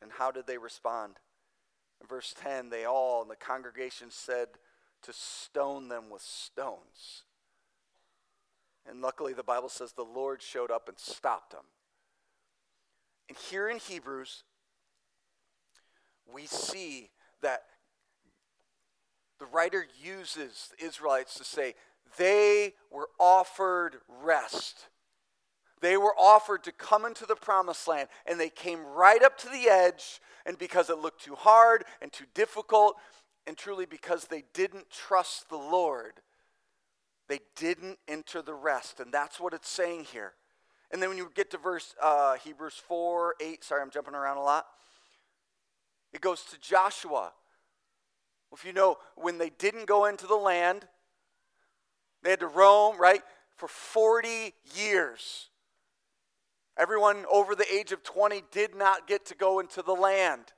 And 0.00 0.10
how 0.12 0.30
did 0.30 0.46
they 0.46 0.56
respond? 0.56 1.16
In 2.00 2.06
verse 2.06 2.34
10, 2.42 2.70
they 2.70 2.86
all, 2.86 3.20
and 3.20 3.30
the 3.30 3.36
congregation 3.36 4.06
said 4.10 4.48
to 5.02 5.12
stone 5.12 5.88
them 5.88 6.04
with 6.10 6.22
stones. 6.22 7.24
And 8.88 9.02
luckily, 9.02 9.34
the 9.34 9.42
Bible 9.42 9.68
says 9.68 9.92
the 9.92 10.04
Lord 10.04 10.40
showed 10.40 10.70
up 10.70 10.88
and 10.88 10.98
stopped 10.98 11.52
them. 11.52 11.64
And 13.28 13.36
here 13.36 13.68
in 13.68 13.78
Hebrews, 13.78 14.44
we 16.32 16.46
see 16.46 17.10
that 17.42 17.62
the 19.38 19.46
writer 19.46 19.84
uses 20.02 20.70
the 20.78 20.86
Israelites 20.86 21.34
to 21.38 21.44
say 21.44 21.74
they 22.16 22.74
were 22.90 23.08
offered 23.18 23.96
rest. 24.22 24.86
They 25.80 25.96
were 25.96 26.14
offered 26.18 26.64
to 26.64 26.72
come 26.72 27.04
into 27.04 27.26
the 27.26 27.36
promised 27.36 27.86
land, 27.86 28.08
and 28.24 28.40
they 28.40 28.48
came 28.48 28.84
right 28.84 29.22
up 29.22 29.36
to 29.38 29.48
the 29.48 29.68
edge, 29.68 30.20
and 30.46 30.56
because 30.58 30.88
it 30.88 30.98
looked 30.98 31.22
too 31.22 31.34
hard 31.34 31.84
and 32.00 32.12
too 32.12 32.24
difficult, 32.34 32.96
and 33.46 33.56
truly 33.56 33.86
because 33.86 34.24
they 34.24 34.44
didn't 34.54 34.90
trust 34.90 35.48
the 35.48 35.56
Lord, 35.56 36.14
they 37.28 37.40
didn't 37.56 37.98
enter 38.08 38.40
the 38.40 38.54
rest. 38.54 39.00
And 39.00 39.12
that's 39.12 39.38
what 39.38 39.52
it's 39.52 39.68
saying 39.68 40.06
here. 40.12 40.32
And 40.90 41.02
then 41.02 41.08
when 41.08 41.18
you 41.18 41.30
get 41.34 41.50
to 41.50 41.58
verse 41.58 41.94
uh, 42.02 42.36
Hebrews 42.36 42.80
4, 42.86 43.34
8, 43.40 43.64
sorry, 43.64 43.82
I'm 43.82 43.90
jumping 43.90 44.14
around 44.14 44.36
a 44.36 44.42
lot. 44.42 44.66
It 46.12 46.20
goes 46.20 46.42
to 46.50 46.60
Joshua. 46.60 47.32
If 48.52 48.64
you 48.64 48.72
know, 48.72 48.96
when 49.16 49.38
they 49.38 49.50
didn't 49.50 49.86
go 49.86 50.06
into 50.06 50.26
the 50.26 50.36
land, 50.36 50.86
they 52.22 52.30
had 52.30 52.40
to 52.40 52.46
roam, 52.46 52.98
right, 52.98 53.22
for 53.56 53.68
40 53.68 54.54
years. 54.74 55.50
Everyone 56.78 57.24
over 57.30 57.54
the 57.54 57.66
age 57.72 57.92
of 57.92 58.02
20 58.02 58.42
did 58.50 58.74
not 58.74 59.06
get 59.06 59.26
to 59.26 59.34
go 59.34 59.60
into 59.60 59.82
the 59.82 59.92
land. 59.92 60.52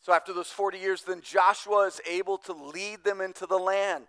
So 0.00 0.12
after 0.12 0.34
those 0.34 0.50
40 0.50 0.78
years, 0.78 1.02
then 1.02 1.22
Joshua 1.22 1.86
is 1.86 2.00
able 2.08 2.36
to 2.38 2.52
lead 2.52 3.04
them 3.04 3.22
into 3.22 3.46
the 3.46 3.58
land. 3.58 4.04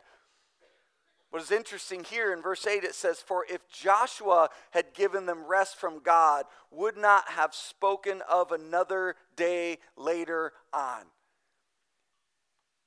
What 1.35 1.43
is 1.43 1.51
interesting 1.51 2.05
here 2.05 2.31
in 2.31 2.41
verse 2.41 2.65
8, 2.65 2.85
it 2.85 2.95
says, 2.95 3.19
For 3.19 3.45
if 3.51 3.67
Joshua 3.67 4.47
had 4.71 4.93
given 4.93 5.25
them 5.25 5.45
rest 5.45 5.75
from 5.75 5.99
God, 5.99 6.45
would 6.71 6.95
not 6.95 7.27
have 7.27 7.53
spoken 7.53 8.21
of 8.31 8.53
another 8.53 9.17
day 9.35 9.79
later 9.97 10.53
on. 10.71 11.01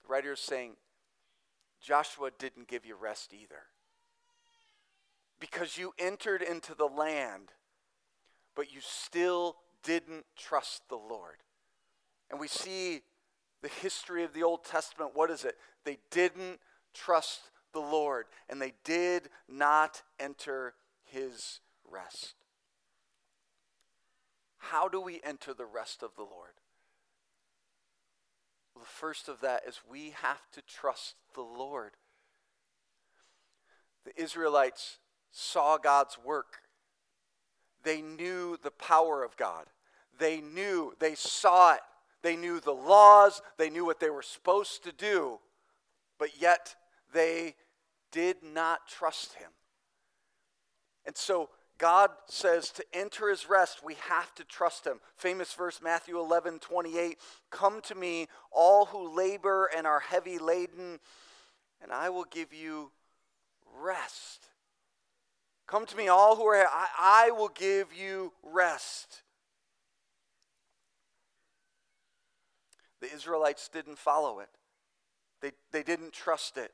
The 0.02 0.08
writer 0.08 0.32
is 0.32 0.40
saying, 0.40 0.76
Joshua 1.82 2.30
didn't 2.38 2.68
give 2.68 2.86
you 2.86 2.96
rest 2.96 3.34
either. 3.34 3.64
Because 5.38 5.76
you 5.76 5.92
entered 5.98 6.40
into 6.40 6.74
the 6.74 6.86
land, 6.86 7.50
but 8.56 8.72
you 8.72 8.80
still 8.80 9.56
didn't 9.82 10.24
trust 10.38 10.88
the 10.88 10.96
Lord. 10.96 11.42
And 12.30 12.40
we 12.40 12.48
see 12.48 13.02
the 13.60 13.68
history 13.68 14.24
of 14.24 14.32
the 14.32 14.42
Old 14.42 14.64
Testament. 14.64 15.10
What 15.12 15.30
is 15.30 15.44
it? 15.44 15.58
They 15.84 15.98
didn't 16.10 16.60
trust 16.94 17.50
the 17.78 17.86
Lord, 17.86 18.26
and 18.48 18.60
they 18.60 18.72
did 18.84 19.28
not 19.48 20.02
enter 20.18 20.74
his 21.04 21.60
rest. 21.88 22.34
How 24.58 24.88
do 24.88 25.00
we 25.00 25.20
enter 25.22 25.54
the 25.54 25.64
rest 25.64 26.02
of 26.02 26.10
the 26.16 26.22
Lord? 26.22 26.54
Well, 28.74 28.82
the 28.82 28.90
first 28.90 29.28
of 29.28 29.40
that 29.42 29.62
is 29.66 29.80
we 29.88 30.12
have 30.22 30.50
to 30.52 30.62
trust 30.62 31.14
the 31.34 31.42
Lord. 31.42 31.92
The 34.04 34.20
Israelites 34.20 34.98
saw 35.30 35.78
God's 35.78 36.18
work. 36.18 36.58
They 37.84 38.02
knew 38.02 38.58
the 38.60 38.72
power 38.72 39.22
of 39.22 39.36
God. 39.36 39.66
They 40.18 40.40
knew, 40.40 40.94
they 40.98 41.14
saw 41.14 41.74
it. 41.74 41.80
They 42.22 42.34
knew 42.34 42.58
the 42.58 42.72
laws. 42.72 43.40
They 43.56 43.70
knew 43.70 43.84
what 43.84 44.00
they 44.00 44.10
were 44.10 44.22
supposed 44.22 44.82
to 44.82 44.92
do. 44.92 45.38
But 46.18 46.40
yet 46.40 46.74
they 47.12 47.54
did 48.12 48.36
not 48.42 48.86
trust 48.88 49.34
him. 49.34 49.50
And 51.04 51.16
so 51.16 51.50
God 51.78 52.10
says 52.26 52.70
to 52.72 52.84
enter 52.92 53.30
his 53.30 53.48
rest, 53.48 53.84
we 53.84 53.94
have 54.08 54.34
to 54.34 54.44
trust 54.44 54.84
him. 54.84 54.98
Famous 55.16 55.52
verse, 55.54 55.80
Matthew 55.82 56.18
11, 56.18 56.58
28. 56.58 57.18
Come 57.50 57.80
to 57.82 57.94
me, 57.94 58.26
all 58.50 58.86
who 58.86 59.16
labor 59.16 59.70
and 59.74 59.86
are 59.86 60.00
heavy 60.00 60.38
laden, 60.38 60.98
and 61.80 61.92
I 61.92 62.10
will 62.10 62.26
give 62.30 62.52
you 62.52 62.90
rest. 63.80 64.48
Come 65.68 65.86
to 65.86 65.96
me, 65.96 66.08
all 66.08 66.34
who 66.34 66.46
are. 66.46 66.56
I, 66.66 66.86
I 66.98 67.30
will 67.30 67.50
give 67.50 67.92
you 67.94 68.32
rest. 68.42 69.22
The 73.00 73.12
Israelites 73.14 73.68
didn't 73.68 73.98
follow 73.98 74.40
it, 74.40 74.48
they, 75.40 75.52
they 75.70 75.84
didn't 75.84 76.12
trust 76.12 76.56
it. 76.56 76.72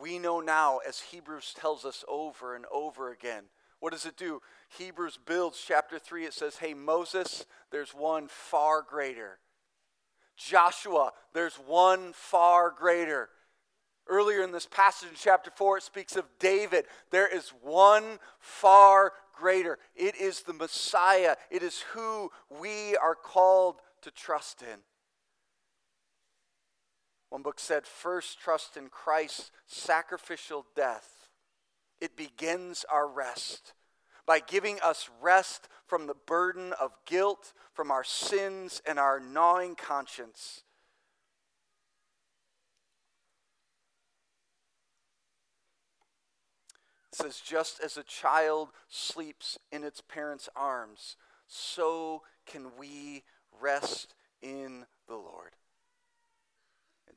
We 0.00 0.18
know 0.18 0.40
now, 0.40 0.78
as 0.86 1.00
Hebrews 1.00 1.54
tells 1.58 1.84
us 1.84 2.04
over 2.08 2.54
and 2.54 2.64
over 2.72 3.10
again, 3.10 3.44
what 3.80 3.92
does 3.92 4.06
it 4.06 4.16
do? 4.16 4.40
Hebrews 4.76 5.18
builds, 5.24 5.62
chapter 5.64 5.98
3, 5.98 6.24
it 6.26 6.34
says, 6.34 6.56
Hey, 6.56 6.74
Moses, 6.74 7.46
there's 7.70 7.90
one 7.90 8.28
far 8.28 8.82
greater. 8.82 9.38
Joshua, 10.36 11.12
there's 11.32 11.56
one 11.56 12.12
far 12.12 12.70
greater. 12.70 13.28
Earlier 14.08 14.42
in 14.42 14.52
this 14.52 14.66
passage 14.66 15.10
in 15.10 15.14
chapter 15.16 15.50
4, 15.50 15.78
it 15.78 15.82
speaks 15.82 16.16
of 16.16 16.24
David. 16.38 16.86
There 17.10 17.28
is 17.28 17.52
one 17.62 18.18
far 18.38 19.12
greater. 19.34 19.78
It 19.94 20.16
is 20.16 20.42
the 20.42 20.54
Messiah. 20.54 21.36
It 21.50 21.62
is 21.62 21.80
who 21.92 22.30
we 22.60 22.96
are 22.96 23.14
called 23.14 23.76
to 24.02 24.10
trust 24.10 24.62
in. 24.62 24.78
One 27.30 27.42
book 27.42 27.60
said, 27.60 27.86
First 27.86 28.40
trust 28.40 28.76
in 28.76 28.88
Christ's 28.88 29.50
sacrificial 29.66 30.66
death. 30.74 31.28
It 32.00 32.16
begins 32.16 32.84
our 32.90 33.08
rest 33.08 33.74
by 34.26 34.40
giving 34.40 34.78
us 34.80 35.08
rest 35.20 35.68
from 35.86 36.06
the 36.06 36.14
burden 36.14 36.74
of 36.80 36.92
guilt, 37.06 37.52
from 37.72 37.90
our 37.90 38.04
sins, 38.04 38.82
and 38.86 38.98
our 38.98 39.18
gnawing 39.18 39.74
conscience. 39.74 40.62
It 47.12 47.16
says, 47.16 47.40
just 47.40 47.80
as 47.82 47.96
a 47.96 48.02
child 48.02 48.68
sleeps 48.88 49.58
in 49.72 49.82
its 49.82 50.00
parents' 50.00 50.48
arms, 50.54 51.16
so 51.46 52.22
can 52.46 52.66
we 52.78 53.24
rest 53.60 54.14
in 54.42 54.84
the 55.08 55.16
Lord. 55.16 55.57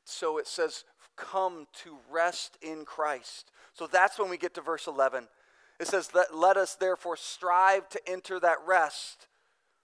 So 0.04 0.38
it 0.38 0.46
says, 0.46 0.84
come 1.16 1.66
to 1.84 1.96
rest 2.10 2.58
in 2.62 2.84
Christ. 2.84 3.50
So 3.74 3.86
that's 3.86 4.18
when 4.18 4.30
we 4.30 4.36
get 4.36 4.54
to 4.54 4.60
verse 4.60 4.86
11. 4.86 5.28
It 5.80 5.86
says, 5.86 6.08
that, 6.08 6.34
Let 6.34 6.56
us 6.56 6.74
therefore 6.74 7.16
strive 7.16 7.88
to 7.90 8.00
enter 8.08 8.38
that 8.40 8.58
rest 8.66 9.28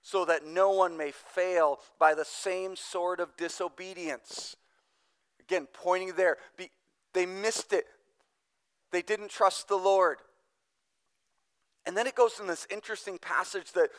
so 0.03 0.25
that 0.25 0.47
no 0.47 0.71
one 0.71 0.97
may 0.97 1.13
fail 1.13 1.81
by 1.99 2.15
the 2.15 2.25
same 2.25 2.77
sort 2.77 3.21
of 3.21 3.37
disobedience. 3.37 4.57
Again, 5.41 5.67
pointing 5.73 6.13
there. 6.15 6.37
Be, 6.57 6.71
they 7.13 7.27
missed 7.27 7.73
it. 7.73 7.85
They 8.91 9.03
didn't 9.03 9.31
trust 9.31 9.69
the 9.69 9.77
Lord. 9.77 10.19
And 11.87 11.97
then 11.97 12.07
it 12.07 12.15
goes 12.15 12.39
in 12.41 12.47
this 12.47 12.67
interesting 12.71 13.19
passage 13.19 13.73
that 13.73 13.91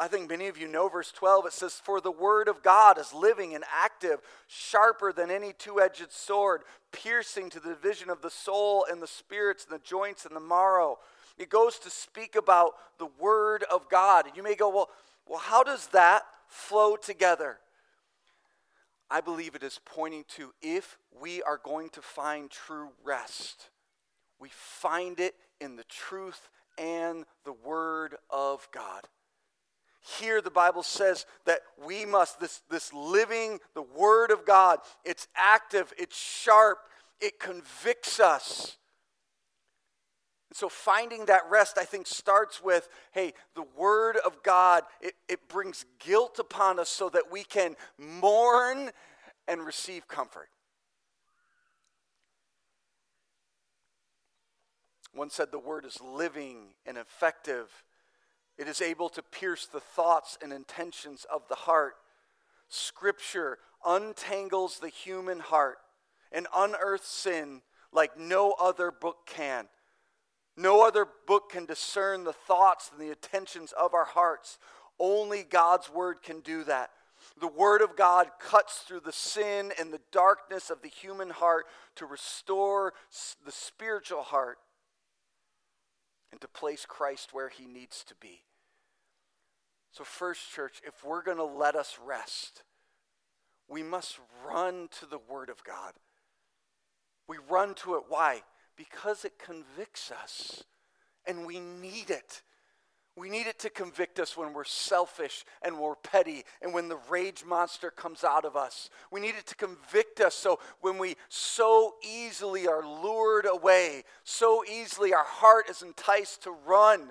I 0.00 0.08
think 0.08 0.28
many 0.28 0.46
of 0.46 0.56
you 0.56 0.68
know 0.68 0.88
verse 0.88 1.10
12. 1.12 1.46
It 1.46 1.52
says, 1.52 1.74
For 1.74 2.00
the 2.00 2.12
word 2.12 2.48
of 2.48 2.62
God 2.62 2.98
is 2.98 3.12
living 3.12 3.54
and 3.54 3.64
active, 3.72 4.20
sharper 4.46 5.12
than 5.12 5.30
any 5.30 5.52
two 5.52 5.80
edged 5.80 6.12
sword, 6.12 6.62
piercing 6.92 7.50
to 7.50 7.60
the 7.60 7.70
division 7.70 8.08
of 8.08 8.22
the 8.22 8.30
soul 8.30 8.86
and 8.90 9.02
the 9.02 9.06
spirits 9.06 9.64
and 9.64 9.74
the 9.74 9.84
joints 9.84 10.24
and 10.24 10.34
the 10.36 10.40
marrow. 10.40 10.98
It 11.36 11.50
goes 11.50 11.78
to 11.80 11.90
speak 11.90 12.36
about 12.36 12.72
the 12.98 13.08
word 13.18 13.64
of 13.70 13.88
God. 13.88 14.26
You 14.34 14.42
may 14.42 14.54
go, 14.54 14.68
Well, 14.68 14.88
well 15.26 15.40
how 15.40 15.62
does 15.62 15.88
that 15.88 16.22
flow 16.46 16.96
together? 16.96 17.58
I 19.10 19.20
believe 19.20 19.54
it 19.54 19.62
is 19.62 19.80
pointing 19.84 20.24
to 20.36 20.52
if 20.60 20.98
we 21.20 21.42
are 21.42 21.60
going 21.62 21.88
to 21.90 22.02
find 22.02 22.50
true 22.50 22.90
rest, 23.02 23.70
we 24.38 24.50
find 24.52 25.18
it 25.18 25.34
in 25.60 25.76
the 25.76 25.84
truth 25.84 26.48
and 26.76 27.24
the 27.44 27.52
word 27.52 28.16
of 28.30 28.68
God. 28.72 29.04
Here, 30.16 30.40
the 30.40 30.50
Bible 30.50 30.82
says 30.82 31.26
that 31.44 31.60
we 31.86 32.06
must, 32.06 32.40
this, 32.40 32.62
this 32.70 32.92
living, 32.94 33.58
the 33.74 33.82
Word 33.82 34.30
of 34.30 34.46
God, 34.46 34.78
it's 35.04 35.28
active, 35.36 35.92
it's 35.98 36.18
sharp, 36.18 36.78
it 37.20 37.38
convicts 37.38 38.18
us. 38.18 38.78
And 40.48 40.56
so, 40.56 40.70
finding 40.70 41.26
that 41.26 41.42
rest, 41.50 41.76
I 41.76 41.84
think, 41.84 42.06
starts 42.06 42.62
with 42.62 42.88
hey, 43.12 43.34
the 43.54 43.66
Word 43.76 44.16
of 44.24 44.42
God, 44.42 44.84
it, 45.02 45.12
it 45.28 45.46
brings 45.46 45.84
guilt 45.98 46.38
upon 46.38 46.78
us 46.78 46.88
so 46.88 47.10
that 47.10 47.30
we 47.30 47.44
can 47.44 47.76
mourn 47.98 48.90
and 49.46 49.66
receive 49.66 50.08
comfort. 50.08 50.48
One 55.12 55.28
said 55.28 55.52
the 55.52 55.58
Word 55.58 55.84
is 55.84 56.00
living 56.00 56.68
and 56.86 56.96
effective 56.96 57.84
it 58.58 58.66
is 58.66 58.82
able 58.82 59.08
to 59.10 59.22
pierce 59.22 59.66
the 59.66 59.80
thoughts 59.80 60.36
and 60.42 60.52
intentions 60.52 61.24
of 61.32 61.42
the 61.48 61.54
heart. 61.54 61.94
Scripture 62.68 63.58
untangles 63.86 64.80
the 64.80 64.88
human 64.88 65.38
heart 65.38 65.78
and 66.32 66.46
unearths 66.54 67.08
sin 67.08 67.62
like 67.92 68.18
no 68.18 68.54
other 68.60 68.90
book 68.90 69.18
can. 69.26 69.68
No 70.56 70.84
other 70.84 71.06
book 71.26 71.50
can 71.50 71.66
discern 71.66 72.24
the 72.24 72.32
thoughts 72.32 72.90
and 72.90 73.00
the 73.00 73.10
intentions 73.10 73.72
of 73.72 73.94
our 73.94 74.04
hearts. 74.04 74.58
Only 74.98 75.44
God's 75.44 75.88
Word 75.88 76.22
can 76.22 76.40
do 76.40 76.64
that. 76.64 76.90
The 77.40 77.46
Word 77.46 77.80
of 77.80 77.96
God 77.96 78.28
cuts 78.40 78.78
through 78.80 79.00
the 79.00 79.12
sin 79.12 79.72
and 79.78 79.92
the 79.92 80.00
darkness 80.10 80.68
of 80.70 80.82
the 80.82 80.88
human 80.88 81.30
heart 81.30 81.66
to 81.96 82.06
restore 82.06 82.92
the 83.46 83.52
spiritual 83.52 84.22
heart 84.22 84.58
and 86.30 86.40
to 86.40 86.48
place 86.48 86.84
Christ 86.86 87.30
where 87.32 87.48
he 87.48 87.66
needs 87.66 88.04
to 88.04 88.14
be. 88.20 88.42
So, 89.92 90.04
first, 90.04 90.52
church, 90.52 90.80
if 90.86 91.04
we're 91.04 91.22
going 91.22 91.38
to 91.38 91.44
let 91.44 91.74
us 91.74 91.98
rest, 92.04 92.62
we 93.68 93.82
must 93.82 94.18
run 94.46 94.88
to 95.00 95.06
the 95.06 95.20
Word 95.28 95.48
of 95.48 95.64
God. 95.64 95.94
We 97.26 97.36
run 97.48 97.74
to 97.76 97.96
it. 97.96 98.04
Why? 98.08 98.42
Because 98.76 99.24
it 99.24 99.38
convicts 99.38 100.10
us, 100.10 100.64
and 101.26 101.46
we 101.46 101.60
need 101.60 102.10
it. 102.10 102.42
We 103.18 103.28
need 103.30 103.46
it 103.46 103.58
to 103.60 103.70
convict 103.70 104.20
us 104.20 104.36
when 104.36 104.52
we're 104.52 104.64
selfish 104.64 105.44
and 105.62 105.78
we're 105.78 105.96
petty 105.96 106.44
and 106.62 106.72
when 106.72 106.88
the 106.88 106.98
rage 107.08 107.44
monster 107.44 107.90
comes 107.90 108.24
out 108.24 108.44
of 108.44 108.56
us. 108.56 108.90
We 109.10 109.20
need 109.20 109.34
it 109.34 109.46
to 109.46 109.54
convict 109.54 110.20
us 110.20 110.34
so 110.34 110.60
when 110.80 110.98
we 110.98 111.16
so 111.28 111.94
easily 112.08 112.68
are 112.68 112.86
lured 112.86 113.46
away, 113.50 114.04
so 114.24 114.64
easily 114.70 115.12
our 115.12 115.24
heart 115.24 115.68
is 115.68 115.82
enticed 115.82 116.42
to 116.44 116.50
run 116.66 117.10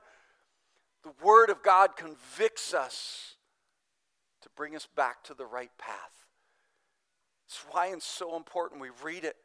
the 1.08 1.26
Word 1.26 1.50
of 1.50 1.64
God 1.64 1.96
convicts 1.96 2.74
us 2.74 3.36
to 4.42 4.50
bring 4.58 4.76
us 4.76 4.88
back 4.96 5.24
to 5.26 5.34
the 5.34 5.46
right 5.46 5.72
path. 5.78 6.26
That's 7.48 7.64
why 7.72 7.88
it's 7.88 8.06
so 8.06 8.36
important 8.36 8.82
we 8.82 8.90
read 9.04 9.24
it 9.24 9.38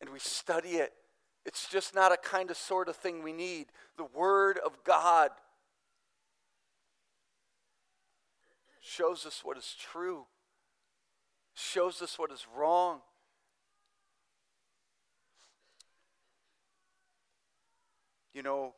and 0.00 0.10
we 0.10 0.18
study 0.18 0.72
it. 0.72 0.92
It's 1.46 1.68
just 1.68 1.94
not 1.94 2.12
a 2.12 2.16
kind 2.16 2.50
of 2.50 2.56
sort 2.56 2.88
of 2.88 2.96
thing 2.96 3.22
we 3.22 3.32
need. 3.32 3.66
The 3.96 4.08
Word 4.14 4.58
of 4.58 4.84
God 4.84 5.30
shows 8.86 9.26
us 9.26 9.40
what 9.42 9.58
is 9.58 9.74
true, 9.78 10.24
shows 11.54 12.00
us 12.02 12.18
what 12.18 12.30
is 12.30 12.46
wrong. 12.56 13.00
You 18.32 18.42
know, 18.42 18.74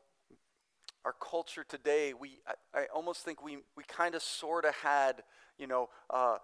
our 1.05 1.15
culture 1.21 1.65
today, 1.69 2.15
we, 2.19 2.39
I, 2.47 2.81
I 2.81 2.87
almost 2.95 3.23
think 3.23 3.43
we, 3.43 3.59
we 3.77 3.85
kind 3.87 4.15
of 4.15 4.23
sort 4.23 4.65
of 4.65 4.75
had, 4.77 5.23
you 5.59 5.67
know, 5.67 5.89
uh, 6.11 6.39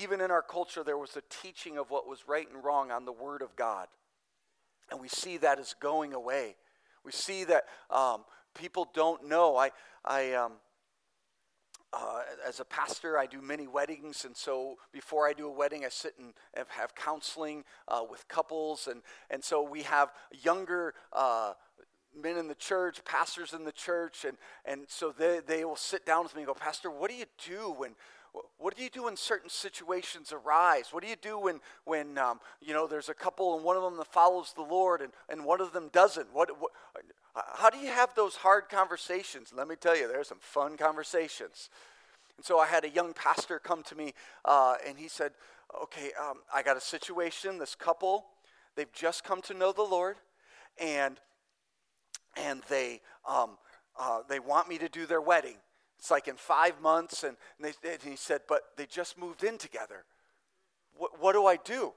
even 0.00 0.20
in 0.20 0.30
our 0.30 0.42
culture, 0.42 0.82
there 0.82 0.96
was 0.96 1.16
a 1.16 1.22
teaching 1.42 1.76
of 1.76 1.90
what 1.90 2.08
was 2.08 2.26
right 2.26 2.48
and 2.52 2.64
wrong 2.64 2.90
on 2.90 3.04
the 3.04 3.12
Word 3.12 3.42
of 3.42 3.56
God. 3.56 3.88
And 4.90 5.00
we 5.00 5.08
see 5.08 5.36
that 5.38 5.58
is 5.58 5.74
going 5.80 6.14
away. 6.14 6.56
We 7.04 7.12
see 7.12 7.44
that 7.44 7.64
um, 7.90 8.24
people 8.54 8.88
don't 8.94 9.28
know. 9.28 9.56
I, 9.56 9.70
I, 10.04 10.32
um, 10.32 10.52
uh, 11.94 12.22
as 12.46 12.60
a 12.60 12.64
pastor, 12.64 13.18
I 13.18 13.26
do 13.26 13.40
many 13.40 13.66
weddings, 13.66 14.24
and 14.24 14.36
so 14.36 14.76
before 14.92 15.28
I 15.28 15.32
do 15.32 15.46
a 15.46 15.52
wedding, 15.52 15.84
I 15.84 15.88
sit 15.88 16.14
and 16.18 16.32
have 16.68 16.94
counseling 16.94 17.64
uh, 17.86 18.02
with 18.08 18.26
couples, 18.26 18.88
and, 18.90 19.02
and 19.30 19.44
so 19.44 19.62
we 19.62 19.82
have 19.82 20.10
younger 20.42 20.94
uh, 21.12 21.52
men 22.20 22.36
in 22.36 22.48
the 22.48 22.54
church, 22.54 23.04
pastors 23.04 23.52
in 23.52 23.64
the 23.64 23.72
church, 23.72 24.24
and, 24.24 24.36
and 24.64 24.82
so 24.88 25.14
they, 25.16 25.40
they 25.46 25.64
will 25.64 25.76
sit 25.76 26.04
down 26.04 26.24
with 26.24 26.34
me 26.34 26.42
and 26.42 26.46
go, 26.48 26.54
Pastor, 26.54 26.90
what 26.90 27.10
do 27.10 27.16
you 27.16 27.26
do 27.46 27.74
when, 27.76 27.92
what 28.58 28.76
do 28.76 28.82
you 28.82 28.90
do 28.90 29.04
when 29.04 29.16
certain 29.16 29.50
situations 29.50 30.32
arise? 30.32 30.88
What 30.90 31.02
do 31.02 31.08
you 31.08 31.16
do 31.16 31.38
when, 31.38 31.60
when 31.84 32.18
um, 32.18 32.40
you 32.60 32.72
know, 32.72 32.86
there's 32.86 33.08
a 33.08 33.14
couple 33.14 33.54
and 33.54 33.64
one 33.64 33.76
of 33.76 33.82
them 33.82 33.96
that 33.98 34.12
follows 34.12 34.52
the 34.54 34.62
Lord 34.62 35.00
and, 35.00 35.12
and 35.28 35.44
one 35.44 35.60
of 35.60 35.72
them 35.72 35.90
doesn't? 35.92 36.32
What, 36.32 36.50
what, 36.60 36.72
how 37.34 37.70
do 37.70 37.78
you 37.78 37.88
have 37.88 38.14
those 38.14 38.36
hard 38.36 38.68
conversations? 38.68 39.52
Let 39.56 39.68
me 39.68 39.76
tell 39.76 39.96
you, 39.96 40.06
there's 40.08 40.28
some 40.28 40.38
fun 40.40 40.76
conversations. 40.76 41.68
And 42.36 42.44
so 42.44 42.58
I 42.58 42.66
had 42.66 42.84
a 42.84 42.88
young 42.88 43.12
pastor 43.12 43.58
come 43.58 43.82
to 43.84 43.96
me, 43.96 44.14
uh, 44.44 44.76
and 44.86 44.98
he 44.98 45.08
said, 45.08 45.32
Okay, 45.82 46.10
um, 46.20 46.38
I 46.54 46.62
got 46.62 46.76
a 46.76 46.80
situation. 46.80 47.58
This 47.58 47.74
couple, 47.74 48.26
they've 48.76 48.92
just 48.92 49.24
come 49.24 49.42
to 49.42 49.54
know 49.54 49.72
the 49.72 49.82
Lord, 49.82 50.16
and 50.80 51.18
and 52.36 52.62
they 52.68 53.00
um, 53.28 53.58
uh, 53.98 54.20
they 54.28 54.38
want 54.38 54.68
me 54.68 54.78
to 54.78 54.88
do 54.88 55.06
their 55.06 55.20
wedding. 55.20 55.56
It's 55.98 56.10
like 56.10 56.28
in 56.28 56.36
five 56.36 56.80
months, 56.80 57.24
and, 57.24 57.36
and, 57.58 57.74
they, 57.82 57.92
and 57.92 58.02
he 58.02 58.16
said, 58.16 58.42
but 58.48 58.62
they 58.76 58.86
just 58.86 59.16
moved 59.16 59.42
in 59.42 59.56
together. 59.56 60.04
What, 60.96 61.20
what 61.20 61.32
do 61.32 61.46
I 61.46 61.56
do? 61.56 61.92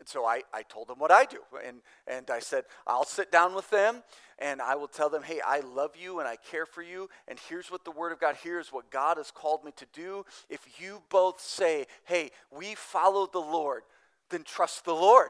And 0.00 0.08
so 0.08 0.24
I, 0.24 0.42
I 0.52 0.62
told 0.62 0.88
them 0.88 0.98
what 0.98 1.12
I 1.12 1.26
do. 1.26 1.38
And, 1.64 1.82
and 2.06 2.30
I 2.30 2.40
said, 2.40 2.64
I'll 2.86 3.04
sit 3.04 3.30
down 3.30 3.54
with 3.54 3.68
them 3.68 4.02
and 4.38 4.62
I 4.62 4.74
will 4.74 4.88
tell 4.88 5.10
them, 5.10 5.22
hey, 5.22 5.40
I 5.46 5.60
love 5.60 5.94
you 5.94 6.20
and 6.20 6.26
I 6.26 6.36
care 6.36 6.64
for 6.64 6.82
you. 6.82 7.10
And 7.28 7.38
here's 7.48 7.70
what 7.70 7.84
the 7.84 7.90
Word 7.90 8.10
of 8.10 8.18
God, 8.18 8.36
here's 8.42 8.72
what 8.72 8.90
God 8.90 9.18
has 9.18 9.30
called 9.30 9.62
me 9.62 9.72
to 9.76 9.86
do. 9.92 10.24
If 10.48 10.80
you 10.80 11.02
both 11.10 11.40
say, 11.42 11.86
hey, 12.04 12.30
we 12.50 12.74
follow 12.74 13.28
the 13.30 13.40
Lord, 13.40 13.82
then 14.30 14.42
trust 14.42 14.86
the 14.86 14.94
Lord. 14.94 15.28